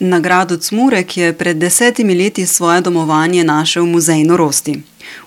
Nagrado 0.00 0.56
Cmurek 0.56 1.16
je 1.16 1.32
pred 1.32 1.56
desetimi 1.56 2.14
leti 2.14 2.46
svoje 2.46 2.80
domovanje 2.80 3.44
našel 3.44 3.86
Muzej 3.86 4.24
norosti. 4.24 4.82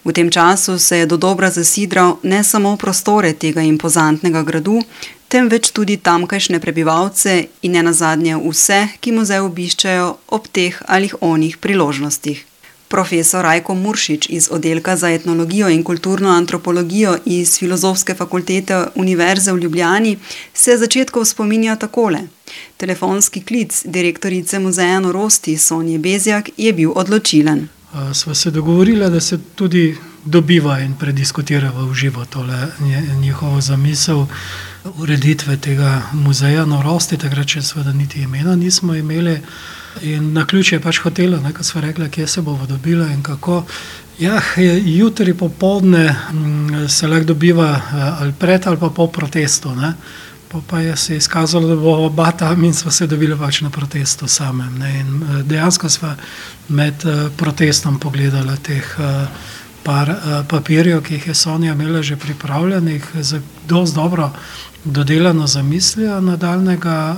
V 0.05 0.13
tem 0.13 0.31
času 0.31 0.79
se 0.79 0.97
je 0.97 1.05
do 1.05 1.17
dobra 1.17 1.51
zasidral 1.51 2.17
ne 2.23 2.43
samo 2.43 2.75
v 2.75 2.77
prostore 2.77 3.33
tega 3.33 3.61
impozantnega 3.61 4.43
gradu, 4.43 4.79
temveč 5.27 5.71
tudi 5.71 5.97
tamkajšnje 5.97 6.59
prebivalce 6.59 7.45
in 7.61 7.71
ne 7.71 7.83
nazadnje 7.83 8.37
vse, 8.37 8.87
ki 8.99 9.11
muzej 9.11 9.43
obiščajo 9.43 10.07
ob 10.27 10.47
teh 10.47 10.81
ali 10.87 11.11
onih 11.19 11.57
priložnostih. 11.57 12.45
Profesor 12.87 13.43
Rajko 13.43 13.75
Muršič 13.75 14.29
iz 14.29 14.49
oddelka 14.51 14.95
za 14.95 15.11
etnologijo 15.11 15.69
in 15.69 15.83
kulturno 15.83 16.29
antropologijo 16.29 17.17
iz 17.25 17.59
Filozofske 17.59 18.15
fakultete 18.15 18.85
Univerze 18.95 19.53
v 19.53 19.59
Ljubljani 19.59 20.17
se 20.53 20.77
začetkov 20.77 21.25
spominja 21.25 21.75
takole. 21.75 22.19
Telefonski 22.77 23.41
klic 23.41 23.83
direktorice 23.85 24.59
muzeja 24.59 24.99
norosti 24.99 25.57
Sonje 25.57 25.99
Bezjak 25.99 26.49
je 26.57 26.73
bil 26.73 26.91
odločilen. 26.95 27.67
Sva 28.13 28.35
se 28.35 28.51
dogovorila, 28.51 29.09
da 29.09 29.19
se 29.19 29.39
tudi 29.55 29.97
dobiva 30.25 30.79
in 30.79 30.93
prediskutira 30.93 31.71
v 31.75 31.93
živo 31.93 32.25
tole 32.25 32.67
njihovo 33.19 33.61
zamisel 33.61 34.25
ureditve 34.97 35.57
tega 35.57 36.01
muzeja 36.13 36.65
norosti, 36.65 37.17
takrat 37.17 37.47
še 37.47 37.61
seveda 37.61 37.93
niti 37.93 38.21
imena 38.21 38.55
nismo 38.55 38.95
imeli. 38.95 39.37
In 40.07 40.31
na 40.33 40.45
ključ 40.47 40.71
je 40.71 40.79
pač 40.79 41.01
hotela, 41.03 41.41
ko 41.51 41.63
smo 41.63 41.81
rekli, 41.81 42.09
kje 42.09 42.27
se 42.27 42.41
bomo 42.41 42.65
dobili 42.65 43.13
in 43.13 43.23
kako. 43.23 43.63
Ja, 44.19 44.41
jutri 44.85 45.33
popoldne 45.33 46.15
se 46.87 47.07
lahko 47.07 47.33
dobiva 47.33 47.81
ali 48.19 48.33
pred 48.39 48.67
ali 48.67 48.77
pa 48.77 48.89
po 48.89 49.07
protestu. 49.07 49.75
Ne. 49.75 49.93
Pa 50.69 50.79
je 50.79 50.97
se 50.97 51.17
izkazalo, 51.17 51.67
da 51.67 51.75
bo 51.75 51.93
oba 52.05 52.31
tam 52.31 52.63
in 52.63 52.73
smo 52.73 52.91
se 52.91 53.07
dobili 53.07 53.37
pač 53.37 53.61
na 53.61 53.69
protestu 53.69 54.27
samem. 54.27 54.81
In 54.81 55.23
dejansko 55.47 55.89
smo 55.89 56.15
med 56.67 57.03
protestom 57.37 57.99
pogledali 57.99 58.57
teh 58.57 58.95
par 59.83 60.11
papirjev, 60.47 61.01
ki 61.03 61.13
jih 61.13 61.27
je 61.27 61.35
Sonja 61.35 61.73
imela 61.73 62.01
že 62.01 62.17
pripravljenih, 62.17 63.05
z 63.21 63.41
dosti 63.67 63.95
dobro 63.95 64.31
dodelano 64.83 65.47
zamislijo 65.47 66.21
nadaljnjega 66.21 67.17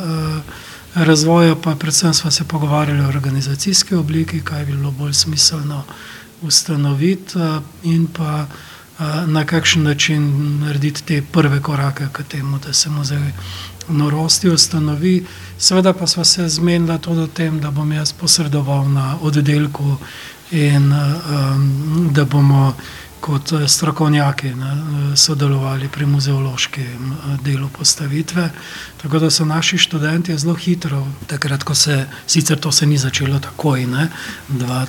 razvoja, 0.96 1.56
pa 1.56 1.76
predvsem 1.76 2.14
smo 2.14 2.32
se 2.32 2.44
pogovarjali 2.44 3.02
o 3.02 3.08
organizacijski 3.08 3.96
obliki, 3.96 4.42
kaj 4.44 4.66
bi 4.66 4.72
bilo 4.72 4.92
bolj 4.92 5.14
smiselno 5.14 5.84
ustanoviti 6.42 7.34
in 7.84 8.08
pa 8.08 8.46
na 9.28 9.46
kakšen 9.46 9.84
način 9.84 10.60
narediti 10.60 11.04
te 11.04 11.22
prve 11.32 11.62
korake 11.62 12.08
k 12.12 12.24
temu, 12.24 12.60
da 12.60 12.74
se 12.74 12.90
muzej 12.90 13.32
norosti 13.90 14.50
ustanovi. 14.50 15.26
Seveda 15.58 15.94
pa 15.94 16.08
sva 16.08 16.24
se 16.24 16.50
zmenila 16.50 16.98
tudi 16.98 17.22
o 17.22 17.28
tem, 17.28 17.60
da 17.60 17.72
bom 17.72 17.92
jaz 17.92 18.14
posredoval 18.14 18.90
na 18.90 19.18
oddelku 19.22 19.98
in 20.52 20.94
da 22.12 22.26
bomo 22.26 22.74
kot 23.24 23.54
strokovnjaki 23.68 24.50
ne 24.56 24.72
sodelovali 25.16 25.88
pri 25.88 26.06
muzeološkem 26.06 27.14
delu 27.44 27.70
postavitve. 27.70 28.50
Tako 29.02 29.20
da 29.20 29.30
so 29.32 29.46
naši 29.46 29.78
študentje 29.78 30.38
zelo 30.38 30.56
hitro, 30.56 31.08
takrat 31.28 31.64
ko 31.64 31.76
se, 31.76 32.06
sicer 32.28 32.60
to 32.60 32.72
se 32.72 32.86
ni 32.86 32.98
začelo 32.98 33.40
takoj, 33.40 33.86
ne, 33.86 34.10
dva 34.50 34.86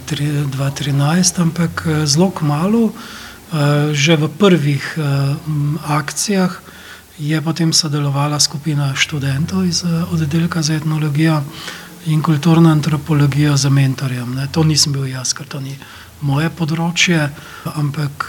dva 0.51 0.71
trinajst, 0.71 1.39
ampak 1.39 1.87
zelo 2.05 2.31
kmalu, 2.31 2.91
že 3.93 4.17
v 4.17 4.29
prvih 4.39 4.99
akcijah 5.87 6.61
je 7.19 7.39
potem 7.41 7.73
sodelovala 7.73 8.41
skupina 8.41 8.91
študentov 8.95 9.65
iz 9.65 9.85
oddelka 10.11 10.63
za 10.63 10.75
etnologijo 10.75 11.43
in 12.07 12.23
kulturno 12.23 12.71
antropologijo 12.71 13.57
z 13.57 13.71
mentorjem, 13.71 14.35
ne. 14.35 14.49
To 14.53 14.65
nisem 14.65 14.93
bil 14.93 15.07
jaz, 15.07 15.33
ker 15.33 15.47
to 15.47 15.61
ni 15.61 15.79
moje 16.21 16.51
področje, 16.51 17.31
ampak 17.77 18.29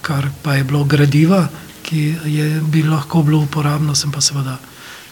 kar 0.00 0.28
pa 0.42 0.54
je 0.56 0.64
bilo 0.64 0.84
gradiva, 0.84 1.48
ki 1.82 2.02
je, 2.24 2.46
bi 2.62 2.82
lahko 2.86 3.22
bilo 3.26 3.42
uporabno, 3.42 3.94
sem 3.94 4.12
pa 4.12 4.20
seveda 4.20 4.58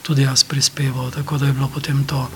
tudi 0.03 0.23
jaz 0.23 0.45
prispeval, 0.45 1.11
tako 1.11 1.39
da 1.39 1.47
je 1.47 1.53
bilo 1.53 1.69
potem 1.69 2.05
to 2.05 2.29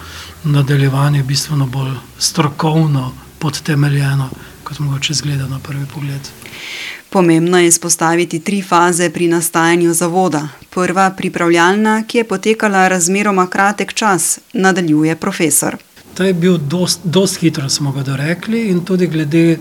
nadaljevanje 0.44 1.22
bistveno 1.22 1.66
bolj 1.66 1.94
strokovno 2.18 3.12
podtemeljeno, 3.38 4.28
kot 4.64 4.78
mogoče 4.78 5.12
izgleda 5.12 5.46
na 5.46 5.58
prvi 5.58 5.86
pogled. 5.94 6.28
Pomembno 7.10 7.58
je 7.58 7.66
izpostaviti 7.66 8.40
tri 8.40 8.62
faze 8.62 9.10
pri 9.10 9.28
nastajanju 9.28 9.94
zavoda. 9.94 10.48
Prva, 10.70 11.10
pripravljalna, 11.10 12.02
ki 12.02 12.18
je 12.18 12.24
potekala 12.24 12.88
razmeroma 12.88 13.46
kratek 13.46 13.92
čas, 13.92 14.38
nadaljuje 14.52 15.16
profesor. 15.16 15.76
To 16.14 16.24
je 16.24 16.32
bil 16.32 16.58
dosti, 16.58 17.08
dosti 17.08 17.40
hitro 17.40 17.68
smo 17.68 17.92
ga 17.92 18.02
dorekli 18.02 18.68
in 18.70 18.84
tudi 18.84 19.06
glede 19.06 19.58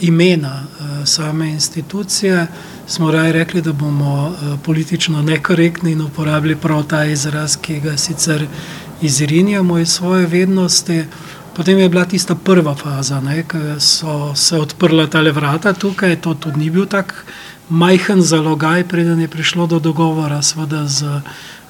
imena 0.00 0.66
same 1.04 1.48
institucije 1.48 2.46
smo 2.86 3.10
raje 3.10 3.32
rekli, 3.32 3.62
da 3.62 3.72
bomo 3.72 4.34
politično 4.64 5.22
nekorektni 5.22 5.92
in 5.92 6.00
uporabili 6.00 6.56
prav 6.56 6.82
ta 6.82 7.04
izraz, 7.04 7.56
ki 7.56 7.80
ga 7.80 7.96
sicer 7.96 8.46
izrinjamo 9.02 9.78
iz 9.78 9.88
svoje 9.88 10.26
vednosti. 10.26 11.04
Potem 11.54 11.78
je 11.78 11.88
bila 11.88 12.04
tista 12.04 12.34
prva 12.34 12.74
faza, 12.74 13.22
ke 13.46 13.78
so 13.78 14.34
se 14.34 14.58
odprla 14.58 15.06
tale 15.06 15.32
vrata 15.32 15.72
tukaj, 15.72 16.16
to 16.20 16.34
tudi 16.34 16.58
ni 16.58 16.70
bil 16.70 16.86
tak 16.86 17.14
majhen 17.68 18.22
zalogaj, 18.22 18.84
preden 18.84 19.20
je 19.20 19.28
prišlo 19.28 19.66
do 19.66 19.78
dogovora 19.78 20.42
seveda 20.42 20.86
z 20.86 21.22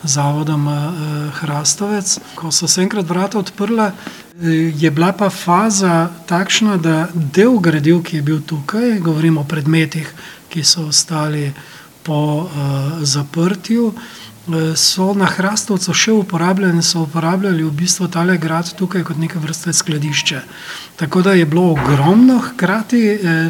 Zavodom 0.03 0.69
Hrastovec. 1.33 2.19
Ko 2.35 2.53
so 2.53 2.67
se 2.67 2.83
enkrat 2.83 3.09
vrata 3.09 3.39
odprla, 3.39 3.93
je 4.77 4.91
bila 4.91 5.13
pa 5.13 5.31
faza 5.31 6.09
takšna, 6.27 6.77
da 6.77 7.09
del 7.15 7.59
gradiv, 7.61 8.03
ki 8.03 8.17
je 8.17 8.23
bil 8.23 8.41
tukaj, 8.41 8.99
govorim 9.01 9.39
o 9.39 9.45
predmetih, 9.45 10.09
ki 10.49 10.65
so 10.65 10.89
ostali 10.89 11.53
po 12.03 12.49
zaprtju, 13.01 13.93
so 14.77 15.13
na 15.17 15.27
Hrastovcu 15.27 15.95
še 15.97 16.13
uporabljali, 16.13 16.83
so 16.83 17.05
uporabljali 17.07 17.65
v 17.65 17.71
bistvu 17.73 18.09
tale 18.13 18.37
grad 18.39 18.69
tukaj 18.77 19.05
kot 19.05 19.17
neke 19.17 19.39
vrste 19.39 19.73
skladišče. 19.73 20.41
Tako 20.97 21.23
da 21.23 21.33
je 21.33 21.47
bilo 21.47 21.71
ogromno 21.73 22.39
hkrati 22.39 23.03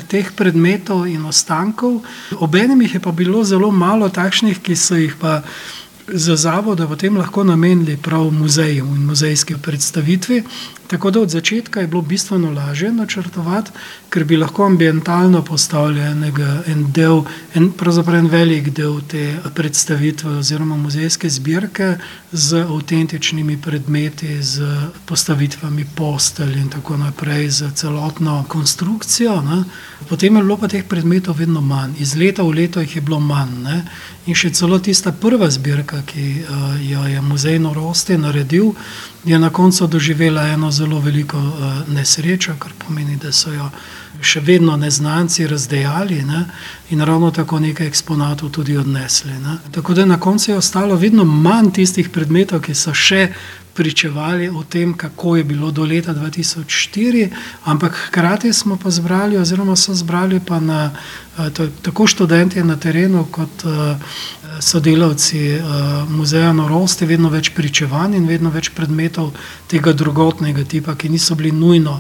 teh 0.09 0.33
predmetov 0.37 1.07
in 1.11 1.27
ostankov, 1.27 2.01
obenem 2.39 2.83
jih 2.87 2.95
je 2.95 3.01
pa 3.01 3.13
bilo 3.13 3.45
zelo 3.45 3.71
malo 3.71 4.09
takšnih, 4.09 4.63
ki 4.63 4.77
so 4.77 4.97
jih 4.97 5.17
pa 5.21 5.43
z 6.09 6.37
zavoda 6.37 6.87
potem 6.87 7.17
lahko 7.17 7.45
namenili 7.45 7.97
prav 7.97 8.31
muzeju 8.31 8.85
in 8.85 9.05
muzejski 9.05 9.55
predstavitvi. 9.63 10.43
Tako 10.87 11.11
da 11.11 11.21
od 11.21 11.31
začetka 11.31 11.81
je 11.81 11.87
bilo 11.87 12.03
bistveno 12.03 12.51
lažje 12.51 12.93
načrtovati, 12.93 13.71
ker 14.11 14.25
bi 14.25 14.37
lahko 14.37 14.67
ambientalno 14.67 15.43
postavili 15.45 16.01
enega, 16.01 16.63
en 16.67 16.85
del, 16.93 17.23
en, 17.55 17.71
pravzaprav 17.73 18.19
en 18.19 18.29
velik 18.29 18.69
del 18.69 19.01
te 19.09 19.39
predstavitve 19.55 20.37
oziroma 20.39 20.77
muzejske 20.77 21.31
zbirke 21.31 21.97
z 22.33 22.61
avtentičnimi 22.63 23.57
predmeti, 23.63 24.43
s 24.43 24.61
postavitvami 25.07 25.87
postelj 25.97 26.59
in 26.59 26.69
tako 26.69 26.97
naprej, 26.97 27.51
s 27.51 27.73
celotno 27.75 28.45
konstrukcijo, 28.49 29.41
ne. 29.43 29.65
Potem 30.09 30.37
je 30.37 30.43
bilo 30.43 30.57
pa 30.57 30.69
teh 30.69 30.85
predmetov 30.85 31.39
vedno 31.39 31.61
manj, 31.61 31.97
iz 31.99 32.15
leta 32.15 32.43
v 32.43 32.55
leto 32.61 32.81
jih 32.81 32.97
je 32.97 33.03
bilo 33.03 33.21
manj, 33.21 33.57
ne. 33.63 33.85
In 34.27 34.35
še 34.35 34.51
celo 34.57 34.79
tista 34.79 35.13
prva 35.13 35.51
zbirka, 35.51 35.94
ki 36.03 36.45
jo 36.91 37.05
je 37.07 37.21
Muzej 37.21 37.59
norosti 37.59 38.19
naredil, 38.19 38.73
je 39.25 39.39
na 39.39 39.51
koncu 39.51 39.87
doživela 39.87 40.49
eno 40.49 40.71
zelo 40.71 41.01
veliko 41.01 41.41
nesrečo, 41.89 42.55
kar 42.59 42.73
pomeni, 42.79 43.17
da 43.17 43.33
so 43.33 43.53
jo 43.53 43.71
še 44.21 44.41
vedno 44.41 44.77
neznanci 44.77 45.47
razdejali, 45.47 46.23
ne, 46.23 46.45
in 46.91 47.01
ravno 47.01 47.31
tako 47.31 47.59
nekaj 47.59 47.87
eksponatov 47.87 48.51
tudi 48.51 48.77
odnesli, 48.77 49.33
ne. 49.33 49.59
Tako 49.73 49.95
da 49.95 50.05
na 50.05 50.21
koncu 50.21 50.51
je 50.51 50.57
ostalo 50.57 50.97
vedno 50.97 51.25
manj 51.25 51.73
tistih 51.81 52.09
predmetov, 52.11 52.61
ki 52.61 52.75
so 52.75 52.95
še 52.95 53.29
pričevali 53.75 54.49
o 54.49 54.63
tem, 54.63 54.95
kako 54.95 55.37
je 55.37 55.45
bilo 55.45 55.71
do 55.71 55.85
leta 55.85 56.13
dva 56.13 56.31
tisoč 56.31 56.67
štiri, 56.69 57.31
ampak 57.65 57.97
hkrati 58.07 58.53
smo 58.53 58.77
pa 58.77 58.91
zbrali 58.91 59.37
oziroma 59.37 59.77
so 59.77 59.95
zbrali 59.95 60.41
pa 60.41 60.61
na 60.61 60.91
tako 61.83 62.07
študentje 62.07 62.65
na 62.65 62.77
terenu 62.77 63.27
kot 63.31 63.65
sodelavci 64.61 65.59
Muzeja 66.09 66.53
norosti 66.53 67.07
vedno 67.07 67.29
več 67.29 67.51
pričevanj 67.51 68.15
in 68.15 68.29
vedno 68.29 68.51
več 68.55 68.71
predmetov 68.71 69.33
tega 69.67 69.93
drugotnega 69.93 70.65
tipa, 70.65 70.95
ki 70.95 71.09
niso 71.09 71.35
bili 71.35 71.51
nujno 71.53 71.99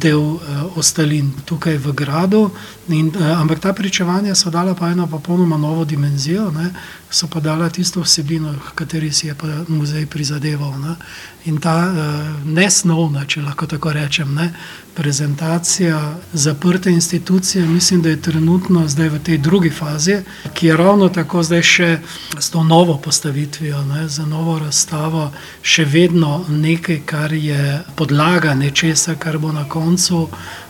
del 0.00 0.38
ostalin 0.80 1.32
tukaj 1.44 1.76
v 1.76 1.92
gradu. 1.92 2.50
In 2.88 3.12
ampak 3.36 3.60
ta 3.60 3.72
pričevanja 3.72 4.34
so 4.34 4.50
dala 4.50 4.74
pa 4.74 4.88
eno 4.90 5.06
popolnoma 5.06 5.56
novo 5.56 5.84
dimenzijo, 5.84 6.50
ne, 6.50 6.72
so 7.10 7.28
pa 7.28 7.40
dala 7.40 7.68
tisto 7.68 8.00
vsebino, 8.00 8.54
h 8.56 8.72
kateri 8.74 9.12
si 9.12 9.26
je 9.26 9.34
pa 9.34 9.46
muzej 9.68 10.06
prizadeval, 10.06 10.80
ne. 10.80 10.96
In 11.44 11.58
ta 11.58 11.74
uh, 11.90 12.46
nesnovna, 12.46 13.24
če 13.26 13.40
lahko 13.42 13.66
tako 13.66 13.92
rečem, 13.92 14.34
ne, 14.34 14.52
prezentacija 14.94 16.14
zaprte 16.32 16.90
institucije, 16.90 17.66
mislim, 17.66 18.02
da 18.02 18.08
je 18.08 18.20
trenutno 18.22 18.88
zdaj 18.88 19.08
v 19.08 19.18
tej 19.18 19.38
drugi 19.38 19.70
fazi, 19.70 20.20
ki 20.54 20.66
je 20.66 20.76
ravno 20.76 21.08
tako 21.08 21.42
zdaj 21.42 21.62
še 21.62 21.98
s 22.38 22.50
to 22.50 22.62
novo 22.62 22.98
postavitvijo, 22.98 23.82
ne, 23.84 24.08
za 24.08 24.26
novo 24.26 24.58
razstavo, 24.58 25.32
še 25.62 25.84
vedno 25.84 26.44
nekaj, 26.48 27.00
kar 27.06 27.32
je 27.32 27.80
podlaga 27.96 28.54
nečesa, 28.54 29.14
kar 29.14 29.38
bo 29.38 29.52
na 29.52 29.68
koncu 29.68 30.28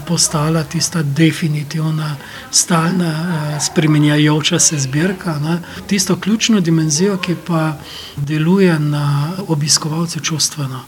postala 0.08 0.64
tista 0.64 1.02
definitivna, 1.02 2.16
stalna, 2.50 3.10
uh, 3.10 3.62
spremenjajoča 3.62 4.58
se 4.58 4.78
zbirka. 4.78 5.38
Ne. 5.38 5.58
Tisto 5.86 6.16
ključno 6.16 6.60
dimenzijo, 6.60 7.16
ki 7.16 7.36
pa 7.46 7.76
deluje 8.16 8.78
na 8.78 9.32
obiskovalce 9.48 10.20
čustveno. 10.20 10.84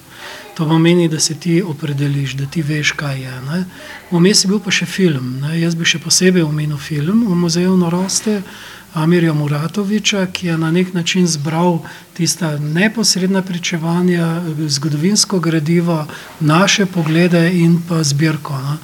To 0.55 0.69
pomeni, 0.69 1.09
da 1.09 1.21
se 1.21 1.35
ti 1.35 1.63
opredeliš, 1.63 2.33
da 2.33 2.47
ti 2.47 2.63
veš, 2.63 2.93
kaj 2.93 3.21
je. 3.23 3.41
Ne? 3.41 3.65
Vmes 4.11 4.45
je 4.45 4.49
bil 4.49 4.61
pa 4.63 4.71
še 4.71 4.87
film. 4.87 5.41
Ne? 5.43 5.57
Jaz 5.61 5.75
bi 5.75 5.85
še 5.85 5.99
posebej 5.99 6.47
omenil 6.47 6.79
film 6.79 7.25
v 7.27 7.35
muzeju 7.35 7.77
Noroste. 7.77 8.43
Amirja 8.95 9.33
Muratoviča, 9.33 10.27
ki 10.27 10.47
je 10.47 10.59
na 10.59 10.71
nek 10.71 10.95
način 10.95 11.27
zbral 11.27 11.79
tista 12.13 12.59
neposredna 12.59 13.43
pričevanja, 13.43 14.43
zgodovinsko 14.69 15.39
gradivo, 15.41 16.07
naše 16.41 16.87
poglede 16.87 17.51
in 17.55 17.83
pa 17.89 18.03
zbirko 18.03 18.59
ne, 18.59 18.77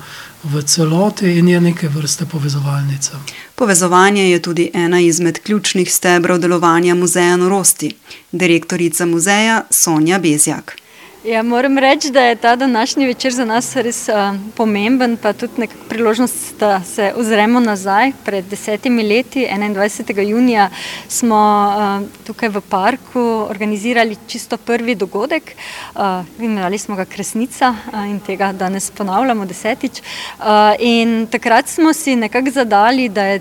v 0.45 0.63
celoti, 0.63 1.39
in 1.39 1.49
je 1.49 1.61
neke 1.61 1.89
vrste 1.89 2.27
povezovalnica. 2.27 3.19
Povezovanje 3.55 4.31
je 4.31 4.43
tudi 4.43 4.71
ena 4.75 5.01
izmed 5.01 5.43
ključnih 5.43 5.93
stebrov 5.95 6.39
delovanja 6.39 6.95
muzeja 6.95 7.37
Norosti. 7.37 7.95
Direktorica 8.33 9.07
muzeja 9.07 9.63
Sonja 9.71 10.19
Bezjak. 10.19 10.77
Ja, 11.25 11.43
moram 11.43 11.79
reči, 11.79 12.11
da 12.11 12.23
je 12.23 12.37
ta 12.37 12.57
današnji 12.57 13.07
večer 13.07 13.33
za 13.33 13.45
nas 13.45 13.77
res 13.77 14.09
uh, 14.09 14.15
pomemben, 14.57 15.19
pa 15.21 15.33
tudi 15.33 15.53
neka 15.61 15.75
priložnost, 15.89 16.55
da 16.59 16.81
se 16.85 17.13
ozremo 17.17 17.61
nazaj. 17.61 18.13
Pred 18.25 18.45
desetimi 18.45 19.03
leti, 19.03 19.45
21. 19.47 20.21
junija, 20.21 20.71
smo 21.09 21.37
uh, 21.77 22.09
tukaj 22.27 22.49
v 22.49 22.61
parku 22.61 23.21
organizirali 23.51 24.17
čisto 24.27 24.57
prvi 24.57 24.95
dogodek. 24.95 25.53
Uh, 25.95 26.01
imenovali 26.39 26.79
smo 26.79 26.97
ga 26.97 27.05
Kresnica 27.05 27.75
uh, 27.93 28.09
in 28.09 28.21
tega 28.21 28.53
danes 28.53 28.91
ponavljamo 28.91 29.45
desetič. 29.45 30.01
Uh, 30.01 30.45
in 30.79 31.27
takrat 31.27 31.69
smo 31.69 31.93
si 31.93 32.17
nekako 32.17 32.51
zadali, 32.51 33.09
da 33.09 33.25
je 33.25 33.41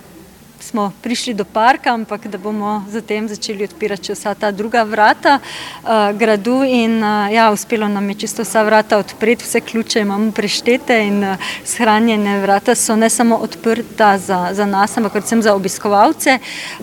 smo 0.63 0.91
prišli 1.01 1.33
do 1.33 1.45
parka, 1.45 1.93
ampak 1.93 2.27
da 2.27 2.37
bomo 2.37 2.83
zatem 2.89 3.27
začeli 3.27 3.63
odpirati 3.63 4.13
vsa 4.13 4.33
ta 4.35 4.51
druga 4.51 4.83
vrata 4.83 5.39
uh, 5.39 5.89
gradu. 6.17 6.63
In, 6.63 7.03
uh, 7.03 7.31
ja, 7.31 7.51
uspelo 7.51 7.87
nam 7.87 8.09
je 8.09 8.15
čisto 8.15 8.43
vsa 8.43 8.63
vrata 8.63 8.97
odpreti, 8.97 9.43
vse 9.43 9.61
ključe 9.61 10.01
imamo 10.01 10.31
preštete 10.31 10.99
in 11.07 11.23
uh, 11.23 11.37
shranjene 11.65 12.39
vrata 12.41 12.75
so 12.75 12.95
ne 12.95 13.09
samo 13.09 13.35
odprta 13.35 14.17
za, 14.17 14.49
za 14.51 14.65
nas, 14.65 14.97
ampak 14.97 15.11
predvsem 15.11 15.41
za 15.41 15.55
obiskovalce. 15.55 16.39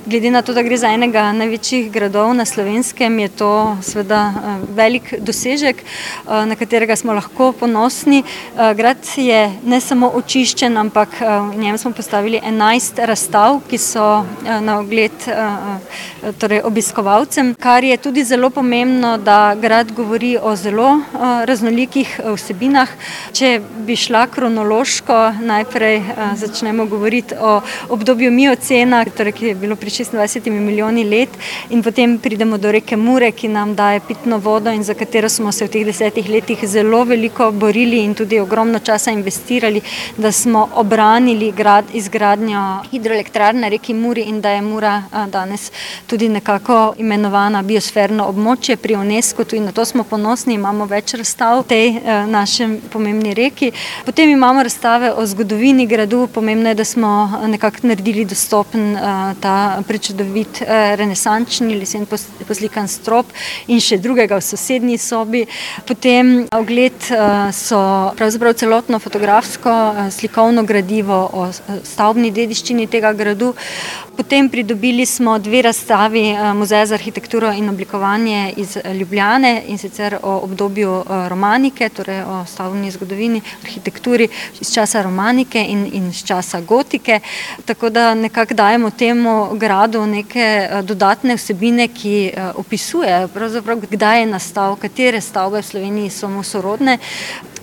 Glede 0.07 0.31
na 0.31 0.43
to, 0.43 0.55
da 0.55 0.63
gre 0.63 0.77
za 0.77 0.89
enega 0.89 1.33
največjih 1.33 1.91
gradov 1.93 2.35
na 2.35 2.45
slovenskem, 2.45 3.19
je 3.19 3.29
to 3.29 3.77
seveda 3.83 4.23
uh, 4.33 4.57
velik 4.77 5.15
dosežek, 5.21 5.85
uh, 6.25 6.45
na 6.47 6.57
katerega 6.57 6.97
smo 6.97 7.13
lahko 7.13 7.53
ponosni. 7.53 8.23
Uh, 8.23 8.73
grad 8.73 8.97
je 9.17 9.53
ne 9.65 9.81
samo 9.81 10.11
očiščen, 10.15 10.77
ampak 10.77 11.21
uh, 11.21 11.53
v 11.53 11.61
njem 11.61 11.79
smo 11.79 11.93
postavili 11.93 12.41
11 12.41 13.05
razstav 13.07 13.61
ki 13.67 13.79
so 13.79 14.25
eh, 14.47 14.61
na 14.61 14.79
ogled 14.81 15.13
eh, 15.27 15.35
eh, 15.35 16.33
torej 16.39 16.63
obiskovalcem, 16.65 17.55
kar 17.59 17.85
je 17.85 17.97
tudi 17.97 18.25
zelo 18.25 18.51
pomembno, 18.51 19.17
da 19.19 19.55
grad 19.55 19.93
govori 19.93 20.37
o 20.43 20.55
zelo 20.57 21.01
raznolikih 21.47 22.21
vsebinah. 22.25 22.89
Če 23.37 23.61
bi 23.87 23.97
šla 23.97 24.27
kronološko, 24.33 25.17
najprej 25.47 26.01
začnemo 26.41 26.87
govoriti 26.87 27.35
o 27.41 27.61
obdobju 27.95 28.31
miocena, 28.33 29.05
torej, 29.05 29.35
ki 29.37 29.47
je 29.51 29.55
bilo 29.55 29.77
pri 29.77 29.91
26 29.91 30.51
milijoni 30.51 31.05
let, 31.05 31.37
in 31.71 31.83
potem 31.83 32.19
pridemo 32.19 32.59
do 32.59 32.73
reke 32.73 32.97
Mure, 32.97 33.31
ki 33.33 33.49
nam 33.49 33.75
daje 33.75 34.01
pitno 34.09 34.39
vodo 34.39 34.71
in 34.71 34.85
za 34.85 34.95
katero 34.95 35.29
smo 35.29 35.53
se 35.53 35.67
v 35.67 35.73
teh 35.73 35.87
desetih 35.87 36.29
letih 36.31 36.65
zelo 36.69 37.05
veliko 37.05 37.51
borili 37.53 38.03
in 38.05 38.15
tudi 38.15 38.41
ogromno 38.41 38.79
časa 38.79 39.11
investirali, 39.11 39.81
da 40.17 40.33
smo 40.33 40.69
obranili 40.75 41.53
grad, 41.53 41.85
izgradnjo 41.95 42.65
hidroelektrarne 42.91 43.56
na 43.61 43.69
reki 43.69 43.95
Muri 43.95 44.23
in 44.29 44.41
da 44.41 44.51
je 44.51 44.63
Mura 44.63 45.03
danes 45.33 45.71
tudi 46.07 46.29
nekako 46.29 46.95
imenovana 46.99 47.63
biosferno 47.63 48.27
območje 48.29 48.77
pri 48.77 48.97
UNESCO. 48.97 49.45
Tudi 49.45 49.61
na 49.61 49.73
to 49.73 49.85
smo 49.85 50.05
ponosni, 50.05 50.55
imamo 50.55 50.87
več 50.87 51.15
razstav 51.15 51.61
v 51.61 51.67
tej 51.69 52.01
našem 52.31 52.79
pomembni 52.93 53.35
reki. 53.35 53.73
Potem 54.05 54.31
imamo 54.31 54.63
razstave 54.63 55.13
o 55.13 55.27
zgodovini 55.27 55.87
gradu, 55.87 56.27
pomembno 56.35 56.69
je, 56.69 56.75
da 56.75 56.85
smo 56.85 57.13
nekako 57.47 57.87
naredili 57.87 58.25
dostopen 58.25 58.97
ta 59.41 59.83
prečudovit 59.89 60.63
renesančni 60.97 61.79
lesen 61.79 62.07
poslikan 62.49 62.89
strop 62.89 63.27
in 63.67 63.81
še 63.81 63.99
drugega 63.99 64.39
v 64.39 64.45
sosednji 64.45 64.99
sobi. 64.99 65.45
Potem 65.87 66.47
ogled 66.55 67.09
so 67.53 67.81
pravzaprav 68.17 68.55
celotno 68.59 68.99
fotografsko 68.99 69.73
slikovno 70.11 70.65
gradivo 70.65 71.19
o 71.33 71.47
stavbni 71.85 72.31
dediščini 72.31 72.87
tega 72.91 73.13
gradu, 73.17 73.46
Parizu. 73.47 73.55
Potem 74.17 74.49
pridobili 74.49 75.07
smo 75.07 75.39
dve 75.39 75.63
razstavi 75.63 76.29
eh, 76.29 76.55
Muzeja 76.55 76.87
za 76.87 76.95
arhitekturo 76.95 77.53
in 77.53 77.69
oblikovanje 77.69 78.55
iz 78.57 78.79
Ljubljane 78.95 79.63
in 79.67 79.79
sicer 79.79 80.17
o 80.23 80.41
obdobju 80.43 81.05
eh, 81.11 81.29
romanike, 81.29 81.89
torej 81.89 82.23
o 82.23 82.45
stavbni 82.47 82.91
zgodovini, 82.91 83.41
arhitekturi 83.65 84.29
iz 84.61 84.75
časa 84.75 85.03
romanike 85.03 85.65
in, 85.69 85.91
in 85.93 86.09
iz 86.09 86.25
časa 86.25 86.61
gotike. 86.61 87.21
Tako 87.65 87.91
da 87.91 88.15
nekako 88.15 88.55
dajemo 88.55 88.91
temu 88.91 89.49
gradu 89.53 90.07
neke 90.07 90.69
eh, 90.71 90.83
dodatne 90.83 91.37
vsebine, 91.37 91.89
ki 91.89 92.33
opisujejo, 92.55 93.29
kdaj 93.91 94.21
je 94.21 94.27
nastal, 94.27 94.77
katere 94.77 95.21
stavbe 95.21 95.61
v 95.61 95.67
Sloveniji 95.67 96.11
so 96.11 96.29
mu 96.29 96.43
sorodne. 96.43 96.99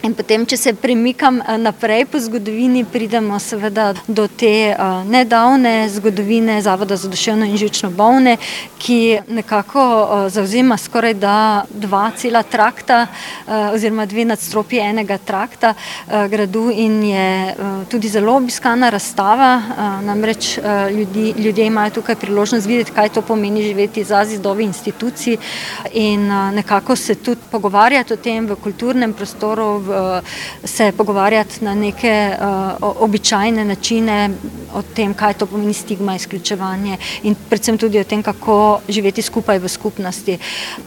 In 0.03 0.11
potem, 0.19 0.41
če 0.43 0.57
se 0.59 0.71
premikam 0.75 1.37
eh, 1.39 1.55
naprej 1.55 2.01
po 2.11 2.19
zgodovini, 2.19 2.81
pridemo 2.83 3.37
seveda 3.39 3.93
do 4.03 4.25
te 4.27 4.73
uh, 4.73 5.05
nedavne 5.07 5.87
zgodovine 5.87 6.57
Zavoda 6.61 6.97
za 6.99 7.07
duševno 7.07 7.47
in 7.47 7.55
žično 7.55 7.87
bolne, 7.95 8.33
ki 8.83 8.97
nekako 9.31 9.83
uh, 9.85 10.25
zauzema 10.27 10.75
skoraj 10.77 11.13
da 11.15 11.35
dva 11.69 12.09
cela 12.19 12.41
trakta 12.43 13.05
oziroma 13.47 14.05
dve 14.05 14.25
nadstropje 14.25 14.81
enega 14.83 15.17
trakta 15.17 15.73
gradu 16.29 16.65
in 16.71 16.97
je 17.03 17.55
tudi 17.91 18.09
zelo 18.09 18.35
obiskana 18.37 18.89
razstava. 18.89 19.49
Namreč 20.03 20.57
ljudi, 20.91 21.33
ljudje 21.37 21.65
imajo 21.65 21.95
tukaj 21.99 22.15
priložnost 22.15 22.67
videti, 22.67 22.91
kaj 22.91 23.09
to 23.09 23.21
pomeni 23.21 23.63
živeti 23.63 24.03
za 24.03 24.23
zidovi 24.25 24.63
instituciji 24.63 25.37
in 25.93 26.27
nekako 26.55 26.95
se 26.95 27.15
tudi 27.15 27.41
pogovarjati 27.51 28.13
o 28.13 28.17
tem 28.17 28.47
v 28.47 28.55
kulturnem 28.63 29.13
prostoru, 29.13 29.77
v 29.77 29.92
se 30.63 30.91
pogovarjati 30.97 31.63
na 31.65 31.75
neke 31.75 32.31
uh, 32.33 32.93
običajne 32.99 33.65
načine 33.65 34.29
o 34.73 34.81
tem, 34.81 35.13
kaj 35.13 35.33
to 35.33 35.45
pomeni 35.45 35.73
stigma, 35.73 36.15
izključevanje 36.15 36.97
in 37.23 37.35
predvsem 37.49 37.77
tudi 37.77 37.99
o 37.99 38.03
tem, 38.03 38.23
kako 38.23 38.81
živeti 38.89 39.21
skupaj 39.21 39.59
v 39.59 39.69
skupnosti. 39.69 40.37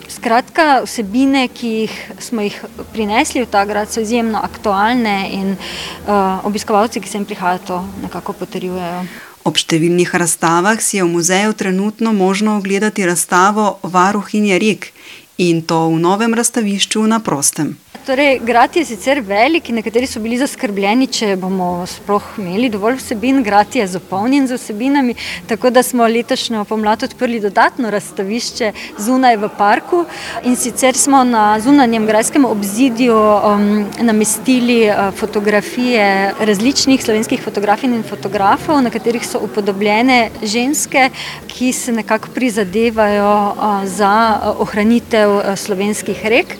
Skratka, 0.08 0.82
vsebine, 0.84 1.48
ki 1.48 1.68
jih 1.68 1.94
smo 2.18 2.42
jih 2.42 2.58
prinesli 2.92 3.44
v 3.44 3.50
ta 3.50 3.64
grad, 3.64 3.92
so 3.92 4.00
izjemno 4.00 4.40
aktualne 4.42 5.28
in 5.32 5.54
uh, 5.54 6.44
obiskovalci, 6.44 7.00
ki 7.00 7.08
sem 7.08 7.24
prihajajo, 7.24 7.64
to 7.66 7.84
nekako 8.02 8.32
potrjujejo. 8.32 9.06
Ob 9.46 9.60
številnih 9.60 10.10
razstavah 10.10 10.80
si 10.82 10.98
je 10.98 11.04
v 11.04 11.12
muzeju 11.12 11.54
trenutno 11.54 12.10
možno 12.12 12.56
ogledati 12.58 13.06
razstavo 13.06 13.76
Varuhinje 13.82 14.58
rek 14.58 14.90
in 15.38 15.62
to 15.62 15.88
v 15.88 15.98
novem 16.00 16.34
razstavišču 16.34 17.06
na 17.06 17.20
prostem. 17.20 17.76
Torej, 18.06 18.38
grad 18.46 18.76
je 18.76 18.84
sicer 18.86 19.18
velik 19.20 19.66
in 19.68 19.80
nekateri 19.80 20.06
so 20.06 20.20
bili 20.22 20.36
zaskrbljeni, 20.38 21.08
če 21.10 21.32
bomo 21.42 21.82
sploh 21.90 22.36
imeli 22.38 22.68
dovolj 22.70 23.00
vsebin. 23.00 23.40
Grad 23.42 23.74
je 23.74 23.86
zapolnjen 23.90 24.46
z 24.46 24.54
vsebinami, 24.60 25.16
tako 25.50 25.72
da 25.74 25.82
smo 25.82 26.06
letošnjo 26.06 26.62
pomlad 26.70 27.02
odprli 27.02 27.40
dodatno 27.42 27.90
razstavišče 27.90 28.70
zunaj 29.02 29.36
v 29.42 29.48
parku 29.58 30.04
in 30.44 30.54
sicer 30.56 30.94
smo 30.94 31.24
na 31.26 31.58
zunanjem 31.60 32.06
grajskem 32.06 32.44
obzidju 32.46 33.16
um, 33.16 33.66
namestili 33.98 34.78
uh, 34.86 35.10
fotografije 35.10 36.06
različnih 36.38 37.02
slovenskih 37.02 37.42
fotografij 37.42 37.90
in 37.90 38.06
fotografov, 38.06 38.78
na 38.86 38.94
katerih 38.94 39.26
so 39.26 39.42
upodobljene 39.42 40.30
ženske, 40.42 41.08
ki 41.50 41.72
se 41.72 41.92
nekako 41.92 42.30
prizadevajo 42.34 43.34
uh, 43.50 43.82
za 43.98 44.14
uh, 44.38 44.62
ohranitev 44.62 45.25
uh, 45.26 45.56
slovenskih 45.56 46.26
rek. 46.26 46.56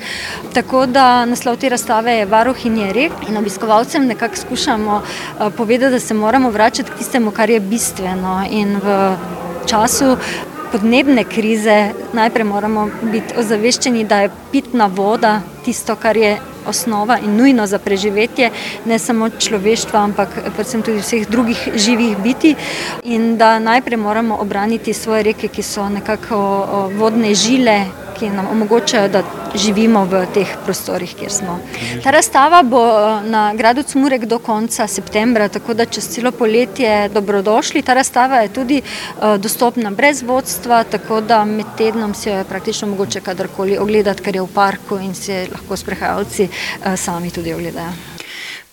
Tako 0.54 0.86
da 0.86 1.24
naslov 1.24 1.56
te 1.56 1.68
razstave 1.68 2.12
je 2.12 2.26
Varuhinje 2.26 2.92
rek 2.92 3.12
in 3.28 3.36
obiskovalcem 3.36 4.06
nekako 4.06 4.36
skušamo 4.36 5.02
uh, 5.02 5.52
povedati, 5.56 5.92
da 5.92 6.00
se 6.00 6.14
moramo 6.14 6.50
vračati 6.50 6.90
k 6.90 6.98
tistemu, 6.98 7.30
kar 7.30 7.50
je 7.50 7.60
bistveno 7.60 8.42
in 8.50 8.76
v 8.76 9.16
času 9.66 10.16
podnebne 10.72 11.24
krize, 11.24 11.92
najprej 12.12 12.44
moramo 12.44 12.88
biti 13.02 13.34
ozaveščeni, 13.38 14.04
da 14.04 14.20
je 14.20 14.30
pitna 14.52 14.86
voda 14.86 15.40
tisto, 15.64 15.96
kar 15.96 16.16
je 16.16 16.36
osnova 16.66 17.18
in 17.18 17.36
nujno 17.36 17.66
za 17.66 17.78
preživetje 17.78 18.50
ne 18.84 18.98
samo 18.98 19.28
človeštva, 19.30 20.00
ampak 20.00 20.34
predvsem 20.56 20.82
tudi 20.82 21.00
vseh 21.00 21.28
drugih 21.30 21.68
živih 21.74 22.16
biti. 22.22 22.54
In 23.04 23.36
da 23.36 23.58
najprej 23.58 23.96
moramo 23.96 24.38
obraniti 24.40 24.92
svoje 24.92 25.22
reke, 25.30 25.48
ki 25.48 25.62
so 25.62 25.88
nekako 25.88 26.38
vodne 26.98 27.34
žile, 27.34 27.84
ki 28.18 28.30
nam 28.30 28.48
omogočajo, 28.50 29.08
da 29.08 29.22
živimo 29.54 30.04
v 30.04 30.24
teh 30.34 30.56
prostorih, 30.64 31.14
kjer 31.18 31.32
smo. 31.32 31.58
Ta 32.04 32.10
razstava 32.10 32.62
bo 32.62 32.82
na 33.24 33.54
Gradu 33.54 33.82
Cmurek 33.82 34.24
do 34.24 34.38
konca 34.38 34.86
septembra, 34.86 35.48
tako 35.48 35.74
da 35.74 35.84
čez 35.84 36.08
celo 36.08 36.32
poletje 36.32 37.08
dobrodošli. 37.08 37.82
Ta 37.82 37.94
razstava 37.94 38.42
je 38.42 38.52
tudi 38.52 38.82
dostopna 39.38 39.90
brez 39.90 40.22
vodstva, 40.22 40.84
tako 40.84 41.20
da 41.20 41.44
med 41.44 41.76
tednom 41.78 42.14
si 42.14 42.28
jo 42.28 42.36
je 42.36 42.44
praktično 42.44 42.88
mogoče 42.88 43.20
kadarkoli 43.20 43.78
ogledati, 43.78 44.22
ker 44.22 44.36
je 44.36 44.42
v 44.42 44.52
parku 44.54 44.98
in 44.98 45.14
si 45.14 45.46
lahko 45.52 45.76
sprehajalci 45.76 46.48
sami 46.96 47.30
tudi 47.30 47.54
ogledajo. 47.54 48.15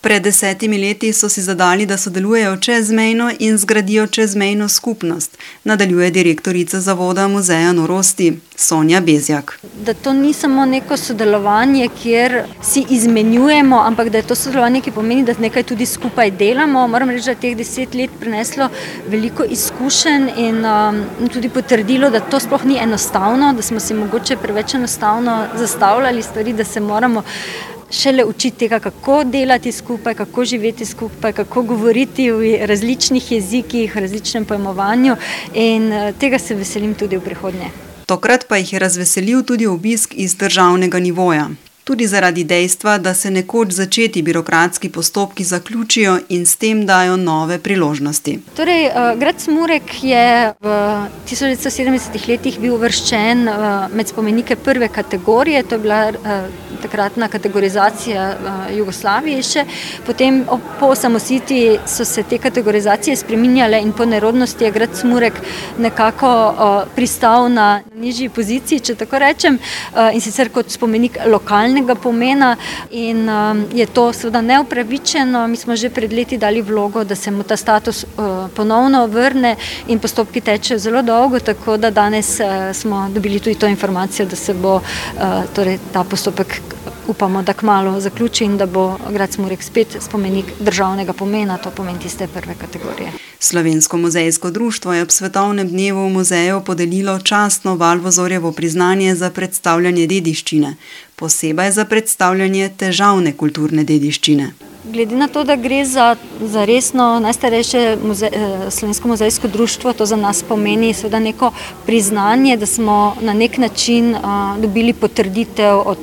Pred 0.04 0.22
desetimi 0.22 0.78
leti 0.78 1.12
so 1.12 1.28
si 1.28 1.42
zadali, 1.42 1.86
da 1.86 1.96
sodelujejo 1.96 2.56
čezmejno 2.56 3.30
in 3.38 3.58
zgradijo 3.58 4.06
čezmejno 4.06 4.68
skupnost, 4.68 5.38
nadaljuje 5.64 6.10
direktorica 6.10 6.80
Zavoda 6.80 7.28
muzeja 7.28 7.72
norosti 7.72 8.40
Sonja 8.56 9.00
Bezjak. 9.00 9.60
Da 9.86 9.94
to 9.94 10.12
ni 10.12 10.32
samo 10.32 10.66
neko 10.66 10.96
sodelovanje, 10.96 11.88
kjer 12.02 12.42
si 12.62 12.84
izmenjujemo, 12.90 13.80
ampak 13.80 14.08
da 14.08 14.18
je 14.18 14.26
to 14.26 14.34
sodelovanje, 14.34 14.80
ki 14.80 14.92
pomeni, 14.92 15.24
da 15.24 15.34
nekaj 15.38 15.62
tudi 15.62 15.86
skupaj 15.86 16.30
delamo. 16.30 16.86
Moram 16.88 17.10
reči, 17.10 17.24
da 17.24 17.30
je 17.30 17.40
teh 17.40 17.56
deset 17.56 17.94
let 17.94 18.10
prineslo 18.20 18.68
veliko 19.08 19.44
izkušenj 19.44 20.28
in 20.36 20.64
um, 20.66 21.04
tudi 21.32 21.48
potrdilo, 21.48 22.10
da 22.10 22.20
to 22.20 22.40
sploh 22.40 22.64
ni 22.64 22.76
enostavno, 22.78 23.52
da 23.52 23.62
smo 23.62 23.80
si 23.80 23.94
mogoče 23.94 24.36
preveč 24.36 24.74
enostavno 24.74 25.46
zastavljali 25.56 26.22
stvari, 26.22 26.52
da 26.52 26.64
se 26.64 26.80
moramo 26.80 27.22
šele 27.90 28.24
učiti 28.24 28.58
tega, 28.58 28.78
kako 28.78 29.24
delati 29.24 29.72
skupaj, 29.72 30.14
kako 30.14 30.44
živeti 30.44 30.84
skupaj, 30.84 31.32
kako 31.32 31.62
govoriti 31.62 32.30
v 32.30 32.56
različnih 32.66 33.32
jezikih, 33.32 33.96
različnem 33.96 34.44
pojmovanju 34.44 35.16
in 35.54 35.92
eh, 35.92 36.12
tega 36.20 36.38
se 36.38 36.54
veselim 36.54 36.94
tudi 36.94 37.16
v 37.16 37.20
prihodnje. 37.20 37.70
Tokrat 38.06 38.48
pa 38.48 38.56
jih 38.56 38.72
je 38.72 38.78
razveselil 38.78 39.42
tudi 39.42 39.66
obisk 39.66 40.14
iz 40.16 40.36
državnega 40.36 40.98
nivoja 40.98 41.48
tudi 41.84 42.06
zaradi 42.06 42.44
dejstva, 42.44 42.98
da 42.98 43.14
se 43.14 43.30
nekoč 43.30 43.70
začeti 43.70 44.22
birokratski 44.22 44.88
postopki 44.88 45.44
zaključijo 45.44 46.18
in 46.28 46.46
s 46.46 46.56
tem 46.56 46.86
dajo 46.86 47.16
nove 47.16 47.58
priložnosti. 47.58 48.38
Torej, 48.56 48.86
uh, 48.86 49.18
grad 49.20 49.40
Smurek 49.40 50.04
je 50.04 50.52
v 50.60 50.68
1970 51.28 52.28
letih 52.28 52.58
bil 52.60 52.74
uvrščen 52.74 53.48
uh, 53.48 53.56
med 53.92 54.08
spomenike 54.08 54.56
prve 54.56 54.88
kategorije, 54.88 55.62
to 55.62 55.74
je 55.74 55.78
bila 55.78 56.12
takratna 56.82 57.28
kategorizacija 57.28 58.28
uh, 58.30 58.76
Jugoslavije. 58.76 59.42
Še. 59.42 59.64
Potem 60.06 60.44
po 60.80 60.92
osamositvi 60.94 61.78
so 61.86 62.04
se 62.04 62.22
te 62.22 62.38
kategorizacije 62.38 63.16
spreminjale 63.16 63.80
in 63.82 63.92
po 63.92 64.04
nerodnosti 64.04 64.64
je 64.64 64.70
grad 64.70 64.96
Smurek 64.96 65.40
nekako 65.78 66.30
uh, 66.30 66.94
pristal 66.94 67.50
na 67.52 67.82
nižji 67.94 68.28
poziciji, 68.28 68.80
če 68.80 68.94
tako 68.94 69.18
rečem, 69.18 69.58
uh, 69.58 70.14
in 70.14 70.20
sicer 70.20 70.52
kot 70.54 70.70
spomenik 70.70 71.18
nacionalnega 71.64 71.94
pomena 71.94 72.56
in 72.90 73.28
je 73.72 73.86
to 73.86 74.12
seveda 74.12 74.40
neupravičeno. 74.40 75.46
Mi 75.46 75.56
smo 75.56 75.76
že 75.76 75.90
pred 75.90 76.12
leti 76.12 76.38
dali 76.38 76.62
vlogo, 76.62 77.04
da 77.04 77.14
se 77.14 77.30
mu 77.30 77.42
ta 77.42 77.56
status 77.56 78.04
ponovno 78.54 79.06
vrne 79.06 79.56
in 79.88 79.98
postopki 79.98 80.40
tečejo 80.40 80.78
zelo 80.78 81.02
dolgo, 81.02 81.38
tako 81.38 81.76
da 81.76 81.90
danes 81.90 82.40
smo 82.72 83.08
dobili 83.08 83.40
tudi 83.40 83.54
to 83.54 83.66
informacijo, 83.66 84.26
da 84.26 84.36
se 84.36 84.54
bo 84.54 84.80
torej, 85.54 85.78
ta 85.92 86.04
postopek 86.04 86.73
upamo, 87.08 87.42
da 87.42 87.52
kmalo 87.52 88.00
zaključi 88.00 88.44
in 88.44 88.56
da 88.56 88.66
bo 88.66 88.98
grad 89.10 89.32
Smurek 89.32 89.62
spet 89.62 89.96
spomenik 90.00 90.44
državnega 90.60 91.12
pomena, 91.12 91.58
to 91.58 91.70
pomeni 91.70 91.98
tiste 91.98 92.26
prve 92.26 92.54
kategorije. 92.54 93.12
Slovensko 93.38 93.96
muzejsko 93.96 94.50
društvo 94.50 94.92
je 94.92 95.02
ob 95.02 95.10
svetovnem 95.10 95.68
dnevu 95.68 96.06
v 96.06 96.12
muzeju 96.12 96.60
podelilo 96.64 97.18
častno 97.20 97.74
Valvozorjevo 97.76 98.52
priznanje 98.52 99.14
za 99.14 99.30
predstavljanje 99.30 100.06
dediščine, 100.06 100.76
posebej 101.16 101.72
za 101.72 101.84
predstavljanje 101.84 102.70
težavne 102.76 103.32
kulturne 103.32 103.84
dediščine. 103.84 104.52
Glede 104.84 105.16
na 105.16 105.28
to, 105.28 105.44
da 105.44 105.56
gre 105.56 105.84
za, 105.84 106.16
za 106.40 106.64
resno 106.64 107.20
najstarejše 107.20 107.96
muze, 108.04 108.28
eh, 108.32 108.70
slovensko 108.70 109.08
muzejsko 109.08 109.48
društvo, 109.48 109.92
to 109.92 110.06
za 110.06 110.16
nas 110.16 110.42
pomeni 110.42 110.92
seveda 110.94 111.18
neko 111.18 111.52
priznanje, 111.86 112.56
da 112.56 112.66
smo 112.66 113.16
na 113.20 113.32
nek 113.32 113.58
način 113.58 114.14
a, 114.16 114.56
dobili 114.60 114.92
potrditev 114.92 115.80
od 115.86 115.98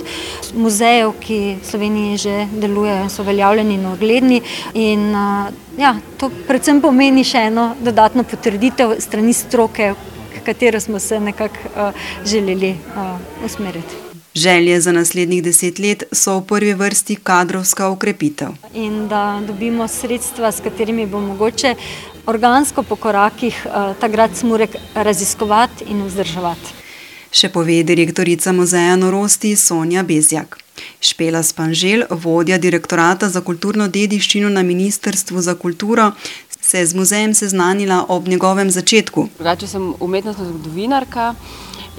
muzejev, 0.55 1.13
ki 1.19 1.39
v 1.61 1.65
Sloveniji 1.65 2.17
že 2.17 2.47
delujejo 2.51 3.03
in 3.03 3.09
so 3.09 3.23
veljavljeni 3.23 3.73
in 3.73 3.85
ogledni. 3.85 4.41
In, 4.73 5.15
a, 5.15 5.51
ja, 5.77 5.95
to 6.17 6.31
predvsem 6.47 6.81
pomeni 6.81 7.23
še 7.23 7.47
eno 7.53 7.75
dodatno 7.79 8.23
potrditev 8.23 8.97
strani 8.99 9.33
stroke, 9.33 9.93
katero 10.45 10.79
smo 10.79 10.99
se 10.99 11.19
nekako 11.19 11.91
želeli 12.25 12.77
a, 12.97 13.17
usmeriti. 13.45 14.00
Želje 14.35 14.81
za 14.81 14.91
naslednjih 14.91 15.43
deset 15.43 15.79
let 15.79 16.03
so 16.11 16.37
v 16.39 16.45
prvi 16.47 16.73
vrsti 16.73 17.15
kadrovska 17.15 17.89
ukrepitev. 17.89 18.49
In 18.73 19.07
da 19.07 19.41
dobimo 19.47 19.87
sredstva, 19.87 20.51
s 20.51 20.63
katerimi 20.63 21.05
bo 21.05 21.19
mogoče 21.19 21.75
organsko 22.25 22.83
po 22.83 22.95
korakih 22.95 23.65
eh, 23.65 23.93
ta 23.99 24.07
grad 24.07 24.31
Smurek 24.35 24.75
raziskovati 24.95 25.83
in 25.87 26.05
vzdrževati. 26.05 26.79
Še 27.31 27.49
pove 27.49 27.83
direktorica 27.83 28.51
muzeja 28.51 28.95
Norosti 28.95 29.55
Sonja 29.55 30.03
Bezjak. 30.03 30.57
Špela 31.01 31.43
Spanžel, 31.43 32.03
vodja 32.09 32.57
direktorata 32.57 33.29
za 33.29 33.41
kulturno 33.41 33.87
dediščino 33.87 34.49
na 34.49 34.63
Ministrstvu 34.63 35.41
za 35.41 35.55
kulturo, 35.55 36.11
se 36.61 36.79
je 36.79 36.85
z 36.85 36.95
muzejem 36.95 37.33
seznanila 37.33 38.05
ob 38.07 38.27
njegovem 38.27 38.71
začetku. 38.71 39.27
Drugače 39.37 39.67
sem 39.67 39.93
umetnostna 39.99 40.45
zgodovinarka. 40.45 41.35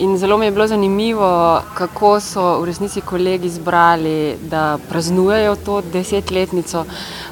In 0.02 0.18
zelo 0.18 0.36
mi 0.38 0.44
je 0.44 0.50
bilo 0.50 0.66
zanimivo, 0.66 1.60
kako 1.74 2.20
so 2.20 2.42
v 2.60 2.64
resnici 2.64 3.00
kolegi 3.00 3.46
izbrali, 3.46 4.36
da 4.50 4.78
praznujejo 4.88 5.56
to 5.56 5.80
desetletnico 5.80 6.84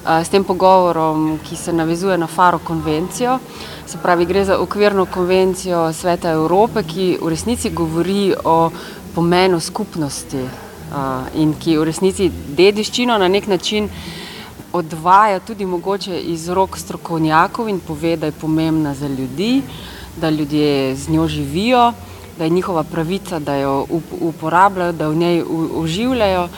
s 0.07 0.29
tem 0.31 0.45
pogovorom, 0.45 1.41
ki 1.49 1.57
se 1.57 1.73
navezuje 1.73 2.19
na 2.19 2.27
Faro 2.27 2.61
konvencijo. 2.63 3.39
Se 3.87 3.99
pravi, 3.99 4.27
gre 4.27 4.45
za 4.45 4.59
okvirno 4.63 5.07
konvencijo 5.11 5.93
Sveta 5.93 6.31
Evrope, 6.31 6.85
ki 6.87 7.19
v 7.23 7.29
resnici 7.29 7.73
govori 7.75 8.35
o 8.45 8.71
pomenu 9.15 9.59
skupnosti 9.61 10.45
in 11.35 11.57
ki 11.59 11.75
v 11.79 11.89
resnici 11.91 12.31
dediščino 12.31 13.19
na 13.19 13.29
nek 13.29 13.49
način 13.51 13.89
odvaja 14.73 15.41
tudi 15.41 15.67
mogoče 15.67 16.21
iz 16.21 16.47
rok 16.49 16.79
strokovnjakov 16.79 17.69
in 17.69 17.81
pove, 17.81 18.15
da 18.17 18.31
je 18.31 18.39
pomembna 18.41 18.95
za 18.95 19.09
ljudi, 19.09 19.63
da 20.17 20.31
ljudje 20.31 20.95
z 20.95 21.11
njo 21.11 21.27
živijo 21.29 21.93
da 22.41 22.45
je 22.45 22.51
njihova 22.51 22.85
pravica, 22.85 23.39
da 23.39 23.55
jo 23.57 23.87
uporabljajo, 24.21 24.93
da 24.93 25.09
v 25.09 25.17
njej 25.17 25.43
uživajo, 25.77 26.49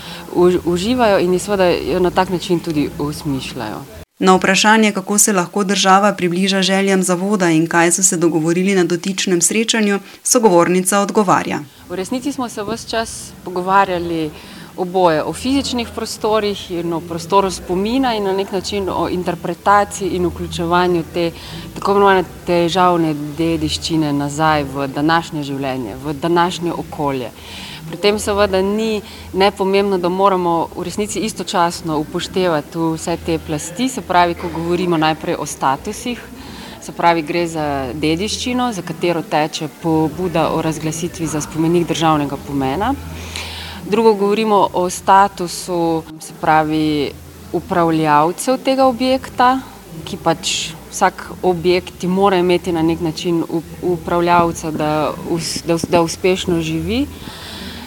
uživajo 0.64 1.18
in 1.18 1.38
seveda 1.38 1.66
jo 1.66 1.98
na 2.00 2.10
tak 2.10 2.30
način 2.30 2.60
tudi 2.60 2.90
usmišljajo. 2.98 3.80
Na 4.18 4.36
vprašanje, 4.36 4.92
kako 4.92 5.18
se 5.18 5.32
lahko 5.32 5.64
država 5.64 6.12
približa 6.12 6.62
željam 6.62 7.02
zavoda 7.02 7.50
in 7.50 7.66
kaj 7.66 7.92
so 7.92 8.02
se 8.02 8.16
dogovorili 8.16 8.74
na 8.74 8.84
dotičnem 8.84 9.40
srečanju, 9.40 9.98
sogovornica 10.22 11.00
odgovarja. 11.00 11.58
V 11.88 11.94
resnici 11.94 12.32
smo 12.32 12.48
se 12.48 12.62
vse 12.62 12.88
čas 12.88 13.32
pogovarjali 13.44 14.30
oboje 14.76 15.22
o 15.22 15.32
fizičnih 15.32 15.88
prostorih 15.94 16.70
in 16.70 16.92
o 16.92 17.00
prostoru 17.00 17.50
spomina 17.50 18.14
in 18.14 18.24
na 18.24 18.32
nek 18.32 18.52
način 18.52 18.88
o 18.88 19.08
interpretaciji 19.08 20.08
in 20.08 20.26
vključevanju 20.26 21.04
te 21.14 21.30
tako 21.74 21.92
imenovane 21.92 22.24
težavne 22.46 23.14
dediščine 23.38 24.12
nazaj 24.12 24.64
v 24.64 24.86
današnje 24.88 25.42
življenje, 25.42 25.96
v 26.04 26.12
današnje 26.12 26.72
okolje. 26.72 27.30
Pri 27.88 27.96
tem 28.00 28.18
seveda 28.18 28.62
ni 28.62 29.02
nepomembno, 29.32 29.98
da 29.98 30.08
moramo 30.08 30.68
v 30.76 30.84
resnici 30.86 31.20
istočasno 31.20 31.98
upoštevati 31.98 32.78
vse 32.78 33.16
te 33.26 33.38
plasti, 33.38 33.88
se 33.88 34.00
pravi, 34.00 34.34
ko 34.34 34.48
govorimo 34.54 34.96
najprej 34.96 35.36
o 35.38 35.46
statusih, 35.46 36.22
se 36.80 36.92
pravi, 36.92 37.22
gre 37.22 37.46
za 37.46 37.66
dediščino, 37.94 38.72
za 38.72 38.82
katero 38.82 39.22
teče 39.22 39.68
pobuda 39.82 40.48
o 40.54 40.62
razglasitvi 40.62 41.26
za 41.26 41.40
spomenik 41.40 41.88
državnega 41.88 42.36
pomena. 42.46 42.94
Drugo 43.90 44.14
govorimo 44.14 44.68
o 44.72 44.90
statusu, 44.90 46.02
se 46.20 46.32
pravi, 46.40 47.10
upravljavcev 47.52 48.58
tega 48.64 48.86
objekta, 48.86 49.58
ki 50.04 50.16
pač 50.22 50.70
vsak 50.90 51.30
objekt 51.42 52.04
mora 52.04 52.36
imeti 52.36 52.72
na 52.72 52.82
nek 52.82 53.00
način 53.00 53.42
upravljavca, 53.82 54.70
da, 54.70 55.12
da, 55.66 55.76
da 55.88 56.02
uspešno 56.02 56.60
živi. 56.60 57.06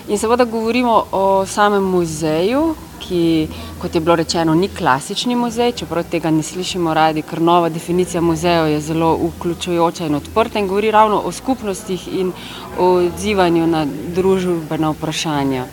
In 0.07 0.17
seveda 0.17 0.45
govorimo 0.45 1.03
o 1.11 1.45
samem 1.45 1.83
muzeju, 1.83 2.75
ki, 3.07 3.47
kot 3.81 3.95
je 3.95 4.01
bilo 4.01 4.15
rečeno, 4.15 4.55
ni 4.55 4.67
klasični 4.67 5.35
muzej, 5.35 5.71
čeprav 5.71 6.07
tega 6.11 6.31
ne 6.31 6.43
slišimo 6.43 6.93
radi, 6.93 7.21
ker 7.21 7.41
nova 7.41 7.69
definicija 7.69 8.21
muzeja 8.21 8.65
je 8.67 8.81
zelo 8.81 9.13
vključujoča 9.21 10.05
in 10.05 10.15
odprta 10.15 10.59
in 10.59 10.67
govori 10.67 10.91
ravno 10.91 11.21
o 11.25 11.31
skupnostih 11.31 12.07
in 12.07 12.31
o 12.77 12.89
odzivanju 13.05 13.67
na 13.67 13.85
družbena 14.15 14.89
vprašanja. 14.95 15.65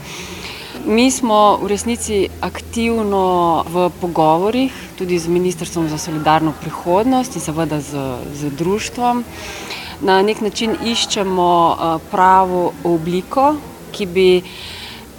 Mi 0.87 1.11
smo 1.11 1.59
v 1.63 1.69
resnici 1.71 2.29
aktivno 2.41 3.63
v 3.71 3.91
pogovorih 4.01 4.75
tudi 4.99 5.19
z 5.19 5.29
Ministrstvom 5.29 5.89
za 5.89 5.99
solidarno 5.99 6.53
prihodnost 6.61 7.37
in 7.37 7.43
seveda 7.43 7.81
z, 7.81 8.19
z 8.35 8.51
društvom. 8.59 9.25
Na 10.03 10.23
nek 10.23 10.41
način 10.41 10.75
iščemo 10.85 11.51
eh, 11.71 11.99
pravo 12.11 12.73
obliko, 12.85 13.55
ki 13.93 14.07
bi 14.07 14.43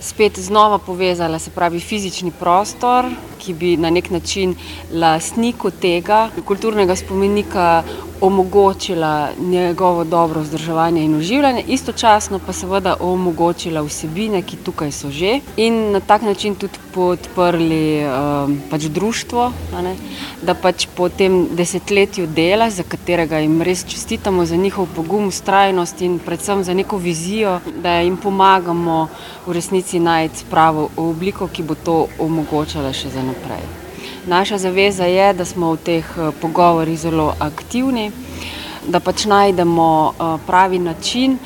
spet 0.03 0.39
znova 0.39 0.77
povezala, 0.77 1.39
se 1.39 1.51
pravi 1.51 1.79
fizični 1.79 2.31
prostor, 2.39 3.05
ki 3.45 3.53
bi 3.53 3.77
na 3.77 3.89
nek 3.89 4.09
način 4.11 4.55
lastniku 4.93 5.71
tega 5.71 6.29
kulturnega 6.45 6.95
spomenika 6.95 7.83
omogočila 8.23 9.29
njegovo 9.39 10.03
dobro 10.03 10.41
vzdrževanje 10.41 11.03
in 11.03 11.15
uživanje, 11.15 11.63
istočasno 11.67 12.39
pa 12.45 12.53
seveda 12.53 12.95
omogočila 12.99 13.81
vsebine, 13.81 14.41
ki 14.41 14.57
tukaj 14.63 14.91
so 14.91 15.11
že 15.11 15.39
in 15.57 15.91
na 15.91 15.99
tak 15.99 16.21
način 16.21 16.55
tudi 16.55 16.79
podprli 16.93 18.05
um, 18.05 18.61
pač 18.69 18.83
društvo, 18.83 19.51
ne, 19.83 19.95
da 20.41 20.53
pač 20.53 20.87
po 20.95 21.09
tem 21.09 21.47
desetletju 21.51 22.27
dela, 22.27 22.69
za 22.69 22.83
katerega 22.83 23.39
jim 23.39 23.61
res 23.61 23.83
čestitamo 23.87 24.45
za 24.45 24.55
njihov 24.55 24.87
pogum, 24.95 25.27
ustrajnost 25.27 26.01
in 26.01 26.19
predvsem 26.19 26.63
za 26.63 26.73
neko 26.73 26.97
vizijo, 26.97 27.59
da 27.83 27.99
jim 27.99 28.17
pomagamo 28.17 29.07
v 29.45 29.53
resnici 29.53 29.99
najti 29.99 30.45
pravo 30.49 30.89
obliko, 30.97 31.47
ki 31.47 31.63
bo 31.63 31.75
to 31.75 32.07
omogočala 32.19 32.93
še 32.93 33.09
za 33.09 33.23
naprej. 33.33 33.65
Naša 34.27 34.57
zaveza 34.57 35.05
je, 35.05 35.33
da 35.33 35.45
smo 35.45 35.73
v 35.73 35.77
teh 35.83 36.05
eh, 36.17 36.31
pogovorih 36.41 36.99
zelo 36.99 37.33
aktivni, 37.39 38.11
da 38.87 38.99
pač 38.99 39.25
najdemo 39.25 39.89
eh, 40.11 40.37
pravi 40.47 40.79
način, 40.79 41.37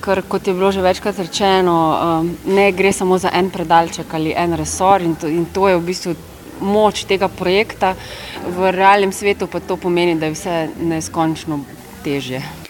ker 0.00 0.22
kot 0.28 0.46
je 0.46 0.54
bilo 0.54 0.72
že 0.72 0.82
večkrat 0.82 1.18
rečeno, 1.18 1.76
eh, 1.94 2.50
ne 2.50 2.72
gre 2.72 2.92
samo 2.92 3.18
za 3.18 3.30
en 3.34 3.50
predalček 3.50 4.14
ali 4.14 4.34
en 4.36 4.54
resor 4.54 5.02
in 5.02 5.14
to, 5.14 5.28
in 5.28 5.46
to 5.46 5.68
je 5.68 5.76
v 5.76 5.86
bistvu 5.86 6.14
moč 6.60 7.04
tega 7.04 7.28
projekta, 7.28 7.94
v 8.56 8.70
realnem 8.70 9.12
svetu 9.12 9.46
pa 9.46 9.60
to 9.60 9.76
pomeni, 9.76 10.18
da 10.18 10.26
je 10.26 10.34
vse 10.34 10.68
neskončno 10.80 11.60
težje. 12.04 12.63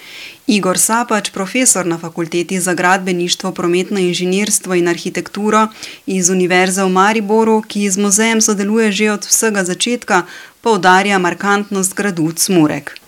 Igor 0.46 0.78
Sapač, 0.78 1.30
profesor 1.30 1.86
na 1.86 1.98
fakulteti 1.98 2.60
za 2.60 2.74
gradbeništvo, 2.74 3.52
prometno 3.52 3.98
inženirstvo 3.98 4.74
in 4.74 4.88
arhitekturo 4.88 5.68
iz 6.06 6.30
Univerze 6.30 6.84
v 6.84 6.88
Mariboru, 6.88 7.62
ki 7.62 7.90
z 7.90 7.96
muzejem 7.96 8.40
sodeluje 8.40 8.92
že 8.92 9.12
od 9.12 9.24
vsega 9.24 9.64
začetka, 9.64 10.22
poudarja 10.60 11.18
markantnost 11.18 11.94
gradu 11.94 12.32
Cmurek. 12.32 13.03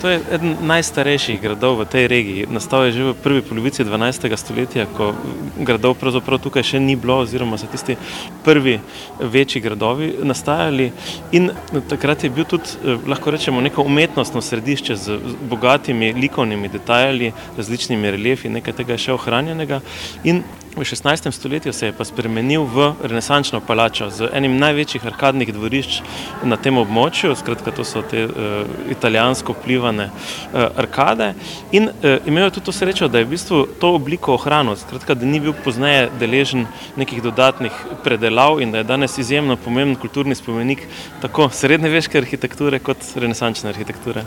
To 0.00 0.08
je 0.08 0.20
eden 0.30 0.54
najstarejših 0.62 1.40
gradov 1.42 1.80
v 1.80 1.84
tej 1.90 2.06
regiji. 2.06 2.46
Nastal 2.46 2.86
je 2.86 2.92
že 2.94 3.02
v 3.10 3.18
prvi 3.18 3.42
polovici 3.42 3.82
12. 3.82 4.30
stoletja, 4.38 4.86
ko 4.86 5.10
gradov 5.58 5.98
pravzaprav 5.98 6.38
tukaj 6.38 6.62
še 6.62 6.78
ni 6.78 6.94
bilo, 6.94 7.18
oziroma 7.26 7.58
so 7.58 7.66
tisti 7.66 7.98
prvi 8.46 8.78
večji 9.18 9.58
gradovi 9.58 10.14
nastajali. 10.22 10.92
In 11.34 11.50
takrat 11.90 12.22
je 12.22 12.30
bil 12.30 12.46
tudi, 12.46 12.78
eh, 12.78 12.94
lahko 13.10 13.34
rečemo, 13.34 13.58
neko 13.58 13.82
umetnostno 13.82 14.38
središče 14.38 14.96
z 14.96 15.18
bogatimi 15.50 16.14
likovnimi 16.14 16.70
detajli, 16.70 17.32
različnimi 17.58 18.10
reliefi, 18.14 18.48
nekaj 18.48 18.78
tega 18.78 18.94
je 18.94 19.10
še 19.10 19.18
ohranjenega. 19.18 19.82
In 20.22 20.44
V 20.78 20.84
16. 20.84 21.30
stoletju 21.30 21.72
se 21.72 21.86
je 21.86 21.92
pa 21.92 22.04
spremenil 22.04 22.62
v 22.62 22.94
renesančno 23.02 23.58
palačo 23.60 24.10
z 24.14 24.28
enim 24.32 24.54
največjih 24.62 25.06
arkadnih 25.10 25.50
dvorišč 25.50 25.96
na 26.46 26.54
tem 26.56 26.78
območju, 26.78 27.34
skratka 27.34 27.72
to 27.74 27.82
so 27.82 28.02
te 28.06 28.28
uh, 28.28 28.62
italijansko 28.86 29.56
vplivane 29.58 30.06
uh, 30.06 30.68
arkade 30.78 31.32
in 31.74 31.90
uh, 31.90 32.22
imel 32.30 32.46
je 32.46 32.50
tudi 32.60 32.66
to 32.70 32.72
srečo, 32.72 33.08
da 33.10 33.18
je 33.18 33.26
v 33.26 33.32
bistvu 33.34 33.64
to 33.82 33.90
obliko 33.98 34.36
ohranil, 34.38 34.78
skratka 34.78 35.18
da 35.18 35.26
ni 35.26 35.42
bil 35.42 35.56
pozneje 35.64 36.12
deležen 36.20 36.68
nekih 36.94 37.26
dodatnih 37.26 37.74
predelav 38.06 38.62
in 38.62 38.70
da 38.70 38.78
je 38.78 38.90
danes 38.92 39.18
izjemno 39.18 39.58
pomemben 39.58 39.98
kulturni 39.98 40.38
spomenik 40.38 40.86
tako 41.20 41.50
srednjeveške 41.50 42.22
arhitekture 42.22 42.78
kot 42.78 43.02
renesančne 43.18 43.74
arhitekture. 43.74 44.22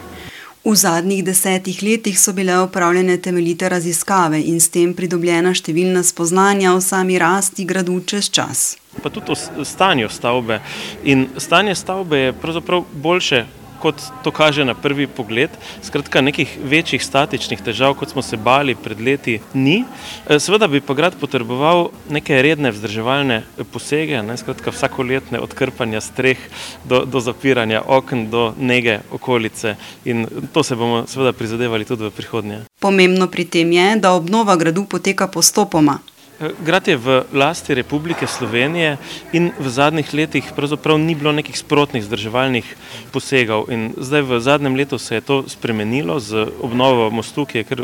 V 0.64 0.76
zadnjih 0.76 1.24
desetih 1.26 1.84
letih 1.84 2.20
so 2.20 2.34
bile 2.34 2.60
upravljene 2.64 3.18
temeljite 3.18 3.70
raziskave 3.70 4.42
in 4.46 4.60
s 4.62 4.70
tem 4.70 4.92
pridobljena 4.94 5.56
številna 5.58 6.04
spoznanja 6.06 6.76
o 6.76 6.82
sami 6.82 7.18
rasti 7.18 7.66
gradu 7.66 7.98
čez 8.06 8.30
čas. 8.30 8.78
Pa 9.02 9.10
tudi 9.10 9.34
o 9.34 9.66
stanju 9.66 10.10
stavbe. 10.10 10.60
In 11.04 11.28
stanje 11.38 11.74
stavbe 11.76 12.18
je 12.18 12.34
pravzaprav 12.34 12.86
boljše 12.94 13.46
kot 13.82 14.02
to 14.24 14.32
kaže 14.32 14.66
na 14.66 14.76
prvi 14.78 15.08
pogled. 15.08 15.50
Skratka, 15.82 16.22
nekih 16.22 16.58
večjih 16.64 17.04
statičnih 17.04 17.62
težav, 17.66 17.96
kot 18.00 18.14
smo 18.14 18.22
se 18.22 18.38
bali 18.38 18.76
pred 18.76 19.02
leti, 19.02 19.40
ni. 19.54 19.84
E, 20.30 20.40
seveda 20.40 20.68
bi 20.68 20.82
pa 20.82 20.94
grad 20.94 21.18
potreboval 21.20 21.90
neke 22.10 22.42
redne 22.42 22.72
vzdrževalne 22.72 23.42
posege, 23.74 24.22
ne? 24.24 24.38
skratka, 24.38 24.72
vsakoletne 24.72 25.42
odkrpanja 25.42 26.02
streh 26.02 26.38
do, 26.86 27.04
do 27.06 27.20
zapiranja 27.20 27.82
okn, 27.88 28.28
do 28.30 28.52
nege 28.60 29.00
okolice 29.12 29.76
in 30.06 30.28
to 30.54 30.64
se 30.64 30.76
bomo 30.76 31.04
seveda 31.08 31.34
prizadevali 31.34 31.86
tudi 31.86 32.06
v 32.06 32.14
prihodnje. 32.16 32.62
Pomembno 32.82 33.28
pri 33.28 33.46
tem 33.46 33.72
je, 33.72 33.96
da 33.96 34.14
obnova 34.14 34.56
gradu 34.56 34.86
poteka 34.86 35.28
postopoma. 35.28 36.00
Grad 36.42 36.88
je 36.88 36.98
v 36.98 37.22
lasti 37.34 37.74
Republike 37.74 38.28
Slovenije 38.28 38.98
in 39.34 39.52
v 39.60 39.70
zadnjih 39.70 40.14
letih 40.14 40.46
pravzaprav 40.56 40.98
ni 40.98 41.14
bilo 41.16 41.30
nekih 41.32 41.54
sprotnih 41.58 42.02
zdrževalnih 42.04 42.66
posegov. 43.14 43.70
In 43.70 43.94
zdaj 43.98 44.22
v 44.26 44.40
zadnjem 44.42 44.76
letu 44.76 44.98
se 44.98 45.16
je 45.16 45.22
to 45.22 45.44
spremenilo 45.48 46.20
z 46.20 46.50
obnovo 46.62 47.10
mostu, 47.14 47.46
ki 47.46 47.58
je 47.58 47.64
kar 47.64 47.84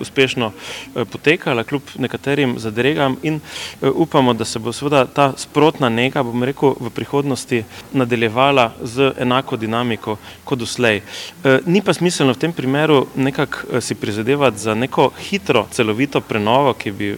uspešno 0.00 0.50
eh, 0.50 1.04
potekala, 1.04 1.64
kljub 1.64 1.82
nekaterim 1.98 2.58
zadregam 2.58 3.16
in 3.22 3.38
eh, 3.38 3.86
upamo, 3.86 4.34
da 4.34 4.44
se 4.44 4.58
bo 4.58 4.72
seveda 4.72 5.06
ta 5.06 5.32
sprotna 5.36 5.88
nega, 5.88 6.26
bom 6.26 6.42
rekel, 6.42 6.74
v 6.80 6.90
prihodnosti 6.90 7.62
nadaljevala 7.92 8.72
z 8.82 9.12
enako 9.18 9.56
dinamiko 9.56 10.16
kot 10.44 10.58
doslej. 10.58 11.02
Eh, 11.44 11.60
ni 11.66 11.82
pa 11.82 11.94
smiselno 11.94 12.34
v 12.34 12.42
tem 12.42 12.52
primeru 12.52 13.06
nekako 13.14 13.80
si 13.80 13.94
prizadevati 13.94 14.58
za 14.58 14.74
neko 14.74 15.12
hitro, 15.30 15.68
celovito 15.70 16.20
prenovo, 16.20 16.74
ki 16.74 16.90
bi 16.90 17.14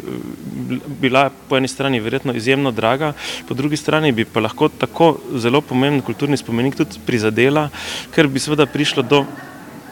bila 1.00 1.30
po 1.48 1.56
eni 1.56 1.68
strani 1.68 2.00
verjetno 2.00 2.34
izjemno 2.34 2.70
draga, 2.70 3.12
po 3.48 3.54
drugi 3.54 3.76
strani 3.76 4.12
bi 4.12 4.24
pa 4.24 4.40
lahko 4.40 4.68
tako 4.68 5.18
zelo 5.36 5.60
pomemben 5.60 6.02
kulturni 6.02 6.36
spomenik 6.36 6.76
tudi 6.76 7.00
prizadela, 7.06 7.68
ker 8.14 8.28
bi 8.28 8.42
seveda 8.42 8.66
prišlo 8.66 9.02
do 9.02 9.24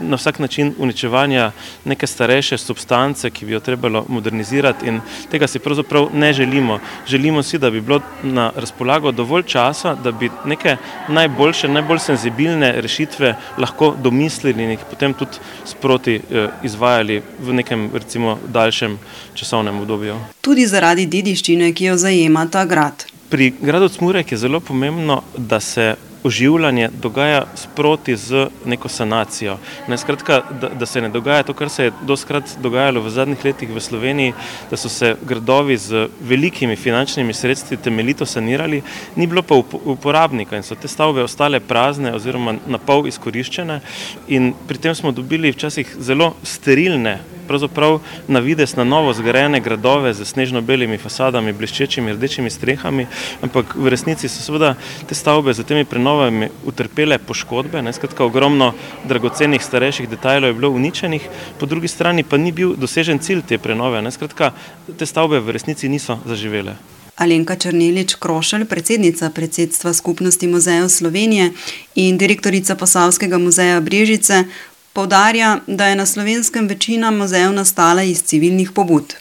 na 0.01 0.17
vsak 0.17 0.39
način 0.39 0.75
uničevanja 0.79 1.51
neke 1.85 2.07
starejše 2.07 2.59
substance, 2.59 3.31
ki 3.31 3.47
bi 3.47 3.53
jo 3.53 3.61
trebalo 3.61 4.05
modernizirati 4.09 4.87
in 4.87 5.01
tega 5.31 5.47
si 5.47 5.59
pravzaprav 5.59 6.09
ne 6.15 6.33
želimo. 6.33 6.79
Želimo 7.09 7.43
si, 7.43 7.59
da 7.59 7.71
bi 7.71 7.81
bilo 7.81 8.01
na 8.23 8.53
razpolago 8.57 9.13
dovolj 9.13 9.43
časa, 9.43 9.95
da 9.95 10.13
bi 10.13 10.31
neke 10.45 10.77
najboljše, 11.09 11.69
najbolj 11.69 11.99
senzibilne 11.99 12.73
rešitve 12.81 13.35
lahko 13.59 13.95
domislili 14.03 14.65
in 14.65 14.71
jih 14.71 14.85
potem 14.91 15.15
tudi 15.15 15.39
sproti 15.65 16.15
eh, 16.15 16.49
izvajali 16.63 17.23
v 17.41 17.53
nekem 17.53 17.91
recimo 17.95 18.39
daljšem 18.49 18.99
časovnem 19.35 19.81
obdobju. 19.81 20.17
Tudi 20.41 20.67
zaradi 20.67 21.07
dediščine, 21.07 21.73
ki 21.73 21.85
jo 21.85 21.97
zajema 21.97 22.47
ta 22.51 22.65
grad. 22.65 23.05
Pri 23.29 23.53
gradu 23.61 23.89
Cmurek 23.89 24.33
je 24.33 24.39
zelo 24.39 24.61
pomembno, 24.61 25.23
da 25.37 25.61
se 25.61 25.95
oživljanje 26.25 26.89
dogaja 27.03 27.45
sproti 27.55 28.17
z 28.17 28.47
neko 28.65 28.89
sanacijo. 28.89 29.59
Ne, 29.89 29.99
skratka, 29.99 30.43
da, 30.61 30.69
da 30.69 30.87
se 30.87 31.01
ne 31.01 31.09
dogaja 31.09 31.43
to, 31.43 31.55
kar 31.55 31.69
se 31.69 31.85
je 31.85 31.93
doskrat 32.03 32.45
dogajalo 32.63 33.01
v 33.01 33.11
zadnjih 33.11 33.45
letih 33.45 33.71
v 33.71 33.81
Sloveniji, 33.81 34.35
da 34.71 34.77
so 34.77 34.89
se 34.89 35.17
gradovi 35.23 35.77
z 35.77 36.09
velikimi 36.21 36.77
finančnimi 36.77 37.35
sredstvi 37.35 37.77
temeljito 37.77 38.27
sanirali, 38.27 38.83
ni 39.17 39.27
bilo 39.27 39.43
pa 39.43 39.55
uporabnika 39.85 40.57
in 40.57 40.63
so 40.63 40.75
te 40.75 40.89
stavbe 40.89 41.23
ostale 41.23 41.61
prazne 41.61 42.15
oziroma 42.15 42.55
na 42.67 42.79
pol 42.79 43.07
izkoriščene 43.07 43.81
in 44.29 44.53
pri 44.69 44.79
tem 44.79 44.95
smo 44.95 45.13
dobili 45.13 45.53
včasih 45.53 45.97
zelo 45.99 46.35
sterilne 46.43 47.19
pravzaprav 47.49 48.01
na 48.29 48.41
vides 48.41 48.77
na 48.77 48.85
novo 48.85 49.13
zgrajene 49.13 49.61
gradove 49.61 50.15
z 50.15 50.25
snežno-belimi 50.25 50.99
fasadami, 50.99 51.53
bleščečimi 51.53 52.13
rdečimi 52.13 52.51
strehami, 52.51 53.07
ampak 53.43 53.77
v 53.77 53.93
resnici 53.93 54.29
so 54.29 54.43
seveda 54.43 54.75
te 55.09 55.15
stavbe 55.15 55.55
za 55.55 55.67
temi 55.67 55.85
prenovami 55.85 56.49
utrpele 56.65 57.19
poškodbe, 57.19 57.83
ne, 57.83 57.93
skratka 57.93 58.25
ogromno 58.25 58.73
dragocenih 59.09 59.63
starejših 59.63 60.09
detajlov 60.09 60.53
je 60.53 60.59
bilo 60.61 60.71
uničenih, 60.71 61.29
po 61.59 61.67
drugi 61.67 61.89
strani 61.89 62.23
pa 62.25 62.37
ni 62.37 62.53
bil 62.53 62.77
dosežen 62.77 63.19
cilj 63.19 63.45
te 63.49 63.59
prenove, 63.59 64.03
ne, 64.03 64.11
skratka 64.11 64.53
te 64.99 65.07
stavbe 65.07 65.41
v 65.41 65.59
resnici 65.59 65.89
niso 65.89 66.19
zaživele. 66.27 66.77
Alenka 67.17 67.57
Črnilič 67.57 68.15
Krošelj, 68.15 68.65
predsednica 68.65 69.31
predsedstva 69.31 69.93
Skupnosti 69.93 70.49
muzejev 70.49 70.89
Slovenije 70.89 71.51
in 71.95 72.19
direktorica 72.19 72.75
Posavskega 72.75 73.39
muzeja 73.39 73.81
Brežice, 73.81 74.45
Poudarja, 74.93 75.61
da 75.67 75.87
je 75.87 75.97
na 75.97 76.07
slovenskem 76.07 76.69
večina 76.69 77.11
muzejev 77.11 77.53
nastala 77.53 78.03
iz 78.03 78.23
civilnih 78.23 78.71
pobud. 78.73 79.15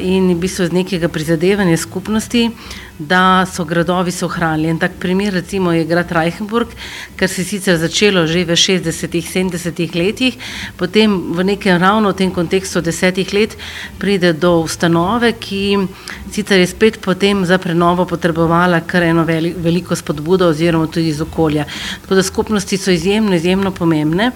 In 0.00 0.32
v 0.32 0.38
bistvu 0.40 0.66
z 0.66 0.72
nekega 0.72 1.08
prizadevanja 1.08 1.76
skupnosti 1.76 2.50
da 2.98 3.46
so 3.46 3.64
gradovi 3.64 4.10
se 4.10 4.24
ohranili. 4.24 4.68
En 4.68 4.78
tak 4.78 4.92
primer 5.00 5.32
recimo 5.32 5.72
je 5.72 5.84
grad 5.84 6.12
Reichenburg, 6.12 6.68
kar 7.16 7.28
se 7.28 7.40
je 7.40 7.44
sicer 7.44 7.76
začelo 7.76 8.26
že 8.26 8.44
v 8.44 8.56
60-ih, 8.56 9.26
70-ih 9.26 9.94
letih, 9.94 10.36
potem 10.76 11.32
v 11.32 11.44
nekem 11.44 11.80
ravno 11.80 12.10
v 12.10 12.16
tem 12.16 12.30
kontekstu 12.30 12.80
desetih 12.80 13.32
let 13.34 13.56
pride 13.98 14.32
do 14.32 14.60
ustanove, 14.64 15.32
ki 15.32 15.88
sicer 16.32 16.60
je 16.60 16.66
spet 16.66 17.00
potem 17.00 17.44
za 17.44 17.58
prenovo 17.58 18.06
potrebovala 18.06 18.80
kar 18.80 19.02
eno 19.02 19.24
veliko 19.24 19.96
spodbudo 19.96 20.48
oziroma 20.48 20.86
tudi 20.86 21.08
iz 21.08 21.20
okolja. 21.20 21.64
Tako 22.02 22.14
da 22.14 22.22
skupnosti 22.22 22.76
so 22.76 22.90
izjemno, 22.90 23.34
izjemno 23.34 23.70
pomembne. 23.70 24.30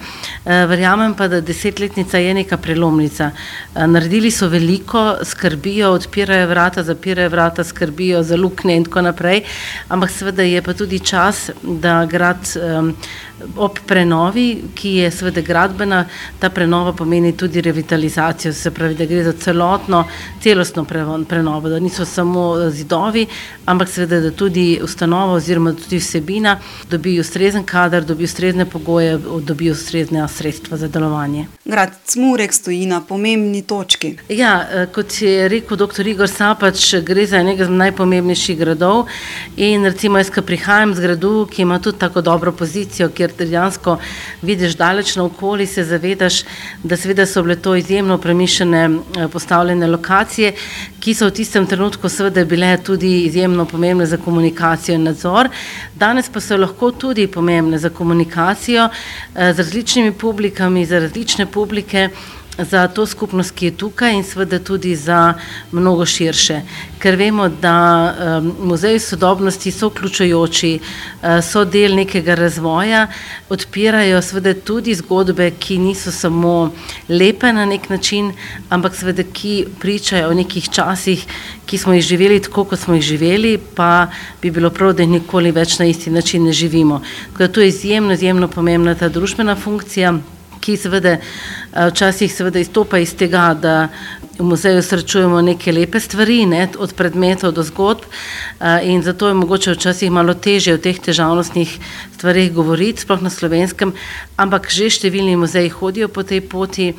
Verjamem 0.45 1.13
pa, 1.13 1.27
da 1.27 1.41
desetletnica 1.41 2.17
je 2.17 2.33
neka 2.33 2.57
prelomnica. 2.57 3.31
Naredili 3.75 4.31
so 4.31 4.47
veliko, 4.47 5.17
skrbijo, 5.31 5.91
odpirajo 5.95 6.47
vrata, 6.47 6.83
zapirajo 6.83 7.29
vrata, 7.29 7.63
skrbijo 7.63 8.23
za 8.23 8.37
luknje 8.37 8.75
in 8.75 8.85
tako 8.85 9.01
naprej. 9.07 9.43
Ampak 9.87 10.11
seveda 10.11 10.43
je 10.43 10.61
pa 10.61 10.73
tudi 10.73 10.99
čas, 10.99 11.49
da 11.63 12.05
grad 12.05 12.51
um, 12.55 12.93
ob 13.55 13.79
prenovi, 13.87 14.63
ki 14.75 14.95
je 14.95 15.11
seveda 15.11 15.41
gradbena, 15.41 16.05
ta 16.39 16.49
prenova 16.49 16.93
pomeni 16.93 17.33
tudi 17.37 17.61
revitalizacijo, 17.61 18.53
se 18.53 18.71
pravi, 18.71 18.95
da 18.95 19.05
gre 19.05 19.23
za 19.23 19.33
celotno, 19.33 20.05
celostno 20.43 20.85
prenovo, 21.29 21.69
da 21.69 21.79
niso 21.79 22.05
samo 22.05 22.69
zidovi, 22.69 23.27
ampak 23.65 23.89
seveda, 23.89 24.19
da 24.19 24.31
tudi 24.31 24.79
ustanova 24.83 25.33
oziroma 25.33 25.73
tudi 25.73 25.97
vsebina 25.97 26.57
dobi 26.89 27.19
ustrezen 27.19 27.63
kader, 27.63 28.05
dobi 28.05 28.23
ustrezne 28.23 28.65
pogoje, 28.65 29.17
dobi 29.41 29.71
ustrezne 29.71 30.27
sredstva 30.27 30.77
za 30.77 30.87
delovanje. 30.87 31.47
Grad 31.65 31.91
Cmurek 32.05 32.53
stoji 32.53 32.85
na 32.85 33.01
pomembni 33.01 33.61
točki. 33.61 34.15
Ja, 34.29 34.67
eh, 34.71 34.87
kot 34.93 35.21
je 35.21 35.47
rekel 35.49 35.77
dr. 35.77 36.07
Igor 36.07 36.29
Sapač, 36.29 36.93
gre 37.05 37.25
za 37.27 37.37
enega 37.37 37.67
najpomembnejših 37.67 38.57
gradov 38.57 39.05
in 39.57 39.85
recimo 39.85 40.17
jaz, 40.17 40.29
ki 40.29 40.41
prihajam 40.41 40.95
z 40.95 41.05
gradu, 41.05 41.47
ki 41.51 41.61
ima 41.61 41.79
tudi 41.79 41.99
tako 41.99 42.21
dobro 42.21 42.51
pozicijo, 42.51 43.09
kjer 43.09 43.30
dejansko 43.37 43.97
vidiš 44.41 44.75
daleč 44.75 45.15
na 45.15 45.23
okoli, 45.23 45.67
se 45.67 45.83
zavedaš, 45.83 46.43
da 46.83 46.97
seveda 46.97 47.25
so 47.25 47.43
bile 47.43 47.55
to 47.55 47.75
izjemno 47.75 48.17
premišljene 48.17 48.83
eh, 48.83 49.27
postavljene 49.27 49.87
lokacije, 49.87 50.53
ki 50.99 51.13
so 51.13 51.27
v 51.27 51.35
tistem 51.39 51.65
trenutku 51.67 52.09
seveda 52.09 52.45
bile 52.45 52.77
tudi 52.83 53.23
izjemno 53.25 53.65
pomembne 53.65 54.05
za 54.05 54.17
komunikacijo 54.17 54.95
in 54.95 55.03
nadzor, 55.03 55.49
danes 55.95 56.29
pa 56.29 56.39
so 56.39 56.57
lahko 56.57 56.91
tudi 56.91 57.27
pomembne 57.27 57.77
za 57.77 57.89
komunikacijo 57.89 58.89
eh, 58.89 59.53
z 59.53 59.57
različnimi 59.57 60.11
publikami, 60.11 60.85
za 60.85 60.99
različne 60.99 61.45
publike, 61.45 62.09
za 62.57 62.87
to 62.87 63.05
skupnost, 63.05 63.51
ki 63.55 63.65
je 63.65 63.71
tukaj 63.77 64.15
in 64.15 64.23
seveda 64.23 64.59
tudi 64.59 64.95
za 64.95 65.33
mnogo 65.71 66.05
širše. 66.05 66.61
Ker 66.99 67.15
vemo, 67.15 67.47
da 67.49 67.75
um, 68.11 68.51
muzeji 68.67 68.99
sodobnosti 68.99 69.71
so 69.71 69.87
vključujoči, 69.87 70.79
uh, 70.79 71.39
so 71.43 71.63
del 71.65 71.95
nekega 71.95 72.35
razvoja, 72.35 73.07
odpirajo 73.49 74.21
seveda 74.21 74.53
tudi 74.53 74.95
zgodbe, 74.95 75.51
ki 75.59 75.77
niso 75.77 76.11
samo 76.11 76.71
lepe 77.09 77.53
na 77.53 77.65
nek 77.65 77.89
način, 77.89 78.33
ampak 78.69 78.95
seveda 78.95 79.23
ki 79.23 79.65
pričajo 79.79 80.29
o 80.29 80.33
nekih 80.33 80.69
časih, 80.69 81.25
ki 81.65 81.77
smo 81.77 81.93
jih 81.93 82.03
živeli 82.03 82.41
tako, 82.41 82.63
kot 82.63 82.79
smo 82.79 82.99
jih 82.99 83.03
živeli, 83.03 83.57
pa 83.75 84.07
bi 84.41 84.51
bilo 84.51 84.69
prav, 84.69 84.93
da 84.93 85.03
jih 85.03 85.15
nikoli 85.15 85.51
več 85.51 85.79
na 85.79 85.85
isti 85.85 86.11
način 86.11 86.43
ne 86.43 86.53
živimo. 86.53 87.01
Tako 87.31 87.47
da 87.47 87.47
to 87.47 87.61
je 87.61 87.67
izjemno, 87.67 88.13
izjemno 88.13 88.47
pomembna 88.47 88.95
ta 88.95 89.09
družbena 89.09 89.55
funkcija 89.55 90.19
ki 90.61 90.77
seveda 90.77 91.15
včasih 91.73 92.33
seveda 92.33 92.59
izstopa 92.59 92.99
iz 92.99 93.13
tega, 93.15 93.53
da 93.53 93.89
v 94.39 94.43
muzeju 94.43 94.81
srečujemo 94.83 95.41
neke 95.41 95.71
lepe 95.71 95.99
stvari, 95.99 96.45
ne, 96.45 96.67
od 96.77 96.93
predmetov 96.93 97.53
do 97.53 97.63
zgodb 97.63 98.03
eh, 98.07 98.89
in 98.89 99.03
zato 99.03 99.27
je 99.27 99.33
mogoče 99.33 99.75
včasih 99.75 100.11
malo 100.11 100.33
težje 100.33 100.73
o 100.73 100.81
teh 100.81 100.99
težavnostnih 100.99 101.77
stvarih 102.17 102.53
govoriti, 102.53 103.01
sploh 103.01 103.21
na 103.21 103.29
slovenskem, 103.29 103.93
ampak 104.37 104.69
že 104.69 104.89
številni 104.89 105.37
muzeji 105.39 105.69
hodijo 105.69 106.07
po 106.07 106.23
tej 106.23 106.41
poti, 106.41 106.93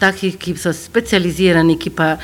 takih, 0.00 0.34
ki 0.38 0.56
so 0.58 0.72
specializirani, 0.74 1.78
ki 1.78 1.90
pa 1.94 2.16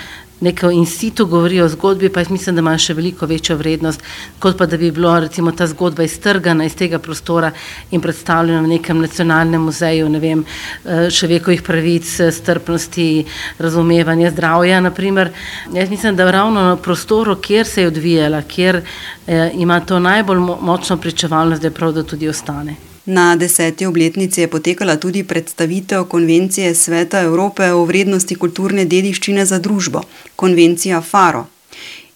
neko 0.42 0.70
in 0.70 0.87
situ 0.87 1.26
govorijo 1.26 1.64
o 1.64 1.68
zgodbi, 1.68 2.09
pa 2.09 2.20
jaz 2.20 2.31
mislim, 2.31 2.57
da 2.57 2.61
imajo 2.61 2.78
še 2.83 2.94
veliko 2.98 3.26
večjo 3.26 3.57
vrednost, 3.57 4.02
kot 4.42 4.59
pa 4.59 4.66
da 4.66 4.76
bi 4.76 4.90
bilo 4.90 5.14
recimo 5.20 5.52
ta 5.52 5.66
zgodba 5.70 6.02
iztrgana 6.02 6.66
iz 6.66 6.74
tega 6.76 6.98
prostora 6.98 7.52
in 7.90 8.02
predstavljena 8.02 8.61
v 8.62 8.72
nekem 8.74 9.00
nacionalnem 9.00 9.62
muzeju, 9.62 10.09
ne 10.09 10.20
vem, 10.20 10.44
eh, 10.44 11.09
človekovih 11.11 11.62
pravic, 11.62 12.11
strpnosti, 12.33 13.24
razumevanja, 13.59 14.31
zdravja, 14.31 14.81
naprimer. 14.81 15.31
Jaz 15.72 15.90
mislim, 15.90 16.16
da 16.16 16.31
ravno 16.31 16.61
na 16.61 16.76
prostoru, 16.76 17.37
kjer 17.37 17.66
se 17.66 17.83
je 17.83 17.88
odvijala, 17.88 18.42
kjer 18.42 18.83
eh, 19.26 19.50
ima 19.55 19.81
to 19.81 19.98
najbolj 19.98 20.38
močno 20.61 20.96
pričevalnost, 20.96 21.62
da 21.62 21.68
je 21.68 21.74
prav, 21.74 21.92
da 21.92 22.02
tudi 22.02 22.28
ostane. 22.28 22.91
Na 23.05 23.37
deseti 23.37 23.87
obletnici 23.87 24.41
je 24.41 24.49
potekala 24.49 24.97
tudi 24.97 25.25
predstavitev 25.25 26.05
konvencije 26.05 26.75
Sveta 26.75 27.21
Evrope 27.21 27.73
o 27.73 27.85
vrednosti 27.85 28.35
kulturne 28.35 28.85
dediščine 28.85 29.47
za 29.47 29.59
družbo, 29.59 30.03
konvencija 30.37 31.01
FARO. 31.01 31.47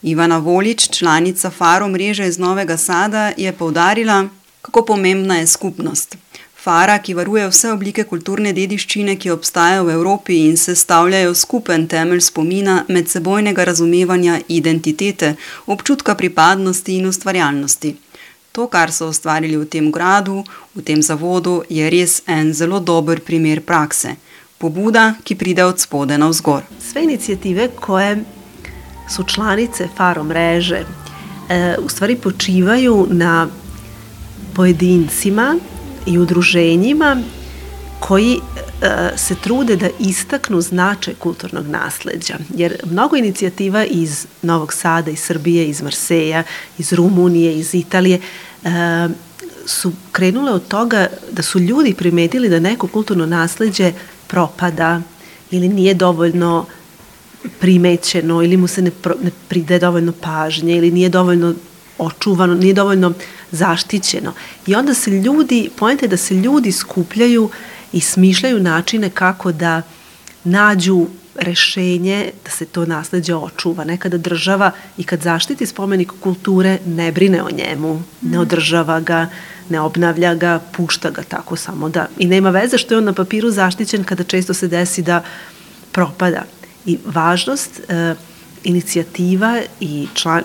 Ivana 0.02 0.38
Volič, 0.38 0.88
članica 0.90 1.50
FARO 1.50 1.88
mreže 1.88 2.28
iz 2.28 2.38
Novega 2.38 2.76
Sada, 2.76 3.32
je 3.36 3.52
povdarila, 3.52 4.28
kako 4.62 4.84
pomembna 4.84 5.36
je 5.36 5.46
skupnost. 5.46 6.16
FARA, 6.66 6.98
ki 6.98 7.14
varuje 7.14 7.48
vse 7.48 7.72
oblike 7.72 8.04
kulturne 8.04 8.52
dediščine, 8.52 9.16
ki 9.16 9.30
obstajajo 9.30 9.84
v 9.84 9.92
Evropi 9.98 10.38
in 10.46 10.56
sestavljajo 10.56 11.34
skupen 11.34 11.88
temelj 11.90 12.20
spomina, 12.30 12.84
medsebojnega 12.88 13.64
razumevanja 13.64 14.40
identitete, 14.48 15.34
občutka 15.66 16.14
pripadnosti 16.14 16.96
in 16.96 17.06
ustvarjalnosti. 17.06 17.96
To, 18.56 18.64
kar 18.72 18.88
so 18.88 19.10
ustvarili 19.12 19.56
v 19.60 19.66
tem 19.68 19.90
gradu, 19.92 20.40
v 20.72 20.80
tem 20.80 21.02
zavodu, 21.04 21.60
je 21.68 21.90
res 21.92 22.22
en 22.24 22.54
zelo 22.56 22.80
dober 22.80 23.20
primer 23.20 23.60
prakse. 23.60 24.14
Pobuda, 24.56 25.10
ki 25.20 25.36
pride 25.36 25.64
od 25.68 25.76
spode 25.76 26.16
na 26.16 26.30
vzgor. 26.32 26.64
Sve 26.80 27.04
inicijative, 27.04 27.68
koje 27.68 28.24
su 29.12 29.24
članice 29.28 29.88
FARO 29.96 30.24
mreže, 30.24 30.80
e, 30.80 31.76
u 31.84 31.88
stvari 31.88 32.16
počivaju 32.16 33.06
na 33.10 33.48
pojedincima 34.54 35.58
i 36.06 36.18
udruženjima 36.18 37.16
koji 38.00 38.36
e, 38.36 39.16
se 39.16 39.34
trude 39.34 39.76
da 39.76 39.88
istaknu 40.00 40.60
značaj 40.60 41.14
kulturnog 41.14 41.66
nasleđa. 41.66 42.38
Jer 42.54 42.76
mnogo 42.84 43.16
inicijativa 43.16 43.84
iz 43.84 44.26
Novog 44.42 44.72
Sada, 44.72 45.10
iz 45.10 45.20
Srbije, 45.20 45.68
iz 45.68 45.82
Marseja, 45.82 46.42
iz 46.78 46.92
Rumunije, 46.92 47.58
iz 47.58 47.74
Italije 47.74 48.20
su 49.66 49.92
krenule 50.12 50.52
od 50.52 50.68
toga 50.68 51.06
da 51.32 51.42
su 51.42 51.58
ljudi 51.58 51.94
primetili 51.94 52.48
da 52.48 52.60
neko 52.60 52.86
kulturno 52.86 53.26
nasleđe 53.26 53.92
propada 54.26 55.02
ili 55.50 55.68
nije 55.68 55.94
dovoljno 55.94 56.66
primećeno 57.60 58.42
ili 58.42 58.56
mu 58.56 58.66
se 58.66 58.82
ne, 58.82 58.90
pro, 58.90 59.14
ne 59.22 59.30
pride 59.48 59.78
dovoljno 59.78 60.12
pažnje 60.20 60.76
ili 60.76 60.90
nije 60.90 61.08
dovoljno 61.08 61.54
očuvano, 61.98 62.54
nije 62.54 62.74
dovoljno 62.74 63.12
zaštićeno. 63.50 64.32
I 64.66 64.74
onda 64.74 64.94
se 64.94 65.10
ljudi, 65.10 65.70
pojente 65.76 66.04
je 66.04 66.08
da 66.08 66.16
se 66.16 66.34
ljudi 66.34 66.72
skupljaju 66.72 67.50
i 67.92 68.00
smišljaju 68.00 68.60
načine 68.60 69.10
kako 69.10 69.52
da 69.52 69.82
nađu 70.44 71.06
rešenje 71.38 72.30
da 72.44 72.50
se 72.50 72.66
to 72.66 72.86
nasledđe 72.86 73.34
očuva. 73.34 73.84
Nekada 73.84 74.18
država 74.18 74.70
i 74.98 75.04
kad 75.04 75.22
zaštiti 75.22 75.66
spomenik 75.66 76.12
kulture 76.20 76.78
ne 76.86 77.12
brine 77.12 77.42
o 77.42 77.50
njemu, 77.50 78.02
ne 78.22 78.38
održava 78.38 79.00
ga, 79.00 79.26
ne 79.68 79.80
obnavlja 79.80 80.34
ga, 80.34 80.60
pušta 80.72 81.10
ga 81.10 81.22
tako 81.22 81.56
samo 81.56 81.88
da. 81.88 82.06
I 82.18 82.26
nema 82.26 82.50
veze 82.50 82.78
što 82.78 82.94
je 82.94 82.98
on 82.98 83.04
na 83.04 83.12
papiru 83.12 83.50
zaštićen 83.50 84.04
kada 84.04 84.24
često 84.24 84.54
se 84.54 84.68
desi 84.68 85.02
da 85.02 85.22
propada. 85.92 86.42
I 86.86 86.98
važnost 87.06 87.80
e, 87.88 88.14
inicijativa 88.64 89.60
i 89.80 90.08
član, 90.14 90.42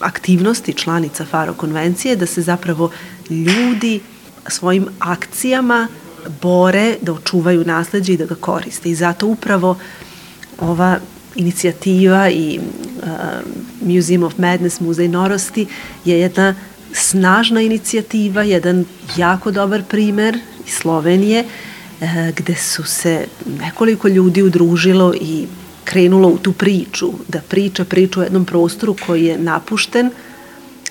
aktivnosti 0.00 0.74
članica 0.74 1.24
Faro 1.24 1.54
konvencije 1.54 2.16
da 2.16 2.26
se 2.26 2.42
zapravo 2.42 2.90
ljudi 3.30 4.00
svojim 4.48 4.86
akcijama 4.98 5.88
bore 6.42 6.96
da 7.02 7.12
očuvaju 7.12 7.64
nasledđe 7.64 8.12
i 8.12 8.16
da 8.16 8.24
ga 8.24 8.34
koriste. 8.34 8.90
I 8.90 8.94
zato 8.94 9.26
upravo 9.26 9.76
ova 10.60 10.98
inicijativa 11.34 12.30
i 12.30 12.58
uh, 12.58 13.08
Museum 13.80 14.22
of 14.22 14.38
Madness, 14.38 14.80
Muzej 14.80 15.08
Norosti, 15.08 15.66
je 16.04 16.20
jedna 16.20 16.54
snažna 16.92 17.60
inicijativa, 17.60 18.42
jedan 18.42 18.84
jako 19.16 19.50
dobar 19.50 19.82
primer 19.88 20.38
iz 20.66 20.72
Slovenije, 20.72 21.44
uh, 22.00 22.08
gde 22.36 22.54
su 22.54 22.84
se 22.84 23.26
nekoliko 23.60 24.08
ljudi 24.08 24.42
udružilo 24.42 25.14
i 25.14 25.46
krenulo 25.84 26.28
u 26.28 26.38
tu 26.38 26.52
priču, 26.52 27.12
da 27.28 27.40
priča 27.48 27.84
priču 27.84 28.20
o 28.20 28.22
jednom 28.22 28.44
prostoru 28.44 28.96
koji 29.06 29.24
je 29.24 29.38
napušten, 29.38 30.10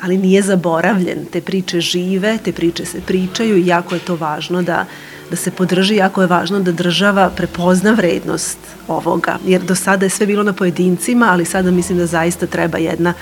ali 0.02 0.18
nije 0.18 0.42
zaboravljen. 0.42 1.26
Te 1.32 1.42
priče 1.42 1.82
žive, 1.82 2.38
te 2.44 2.52
priče 2.52 2.86
se 2.86 3.02
pričaju 3.02 3.58
i 3.58 3.68
jako 3.68 3.96
je 3.96 4.02
to 4.02 4.16
važno 4.16 4.62
da, 4.62 4.86
da 5.30 5.36
se 5.36 5.52
podrži, 5.52 5.96
jako 5.96 6.22
je 6.22 6.28
važno 6.28 6.60
da 6.60 6.72
država 6.72 7.30
prepozna 7.30 7.92
vrednost 7.92 8.58
ovoga. 8.88 9.38
Jer 9.46 9.62
do 9.62 9.76
sada 9.76 10.06
je 10.06 10.10
sve 10.10 10.26
bilo 10.26 10.44
na 10.44 10.54
pojedincima, 10.54 11.28
ali 11.32 11.46
sada 11.46 11.72
mislim 11.72 11.98
da 11.98 12.06
zaista 12.06 12.48
treba 12.48 12.78
jedna 12.78 13.14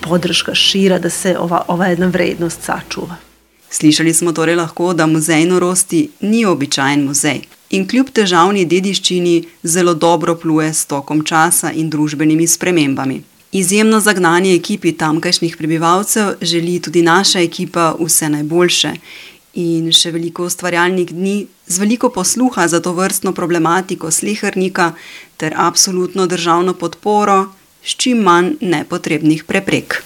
podrška 0.00 0.54
šira, 0.54 0.98
da 0.98 1.10
se 1.10 1.38
ova, 1.38 1.62
ova 1.68 1.86
jedna 1.86 2.06
vrednost 2.06 2.62
sačuva. 2.62 3.16
Slišali 3.70 4.14
smo 4.14 4.32
torej 4.32 4.54
lahko, 4.54 4.92
da 4.94 5.06
muzej 5.06 5.44
norosti 5.44 6.08
ni 6.20 6.44
običajen 6.44 7.04
muzej 7.04 7.40
in 7.70 7.88
kljub 7.88 8.10
težavni 8.14 8.64
dediščini 8.64 9.44
zelo 9.62 9.94
dobro 9.94 10.36
pluje 10.36 10.74
s 10.74 10.86
tokom 10.86 11.24
časa 11.24 11.72
in 11.72 11.90
družbenimi 11.90 12.46
spremembami. 12.46 13.22
Izjemno 13.54 14.00
zagnanje 14.00 14.54
ekipi 14.54 14.92
tamkajšnjih 14.92 15.56
prebivalcev 15.56 16.32
želi 16.42 16.80
tudi 16.82 17.02
naša 17.02 17.40
ekipa 17.40 17.94
vse 18.00 18.28
najboljše 18.28 18.90
in 19.54 19.92
še 19.94 20.10
veliko 20.10 20.48
ustvarjalnih 20.48 21.12
dni 21.14 21.34
z 21.66 21.78
veliko 21.78 22.10
posluha 22.10 22.66
za 22.68 22.80
to 22.82 22.92
vrstno 22.92 23.32
problematiko 23.32 24.10
slehernika 24.10 24.88
ter 25.36 25.54
absolutno 25.56 26.26
državno 26.26 26.74
podporo 26.74 27.52
s 27.84 27.94
čim 27.94 28.26
manj 28.26 28.50
nepotrebnih 28.60 29.44
preprek. 29.44 30.02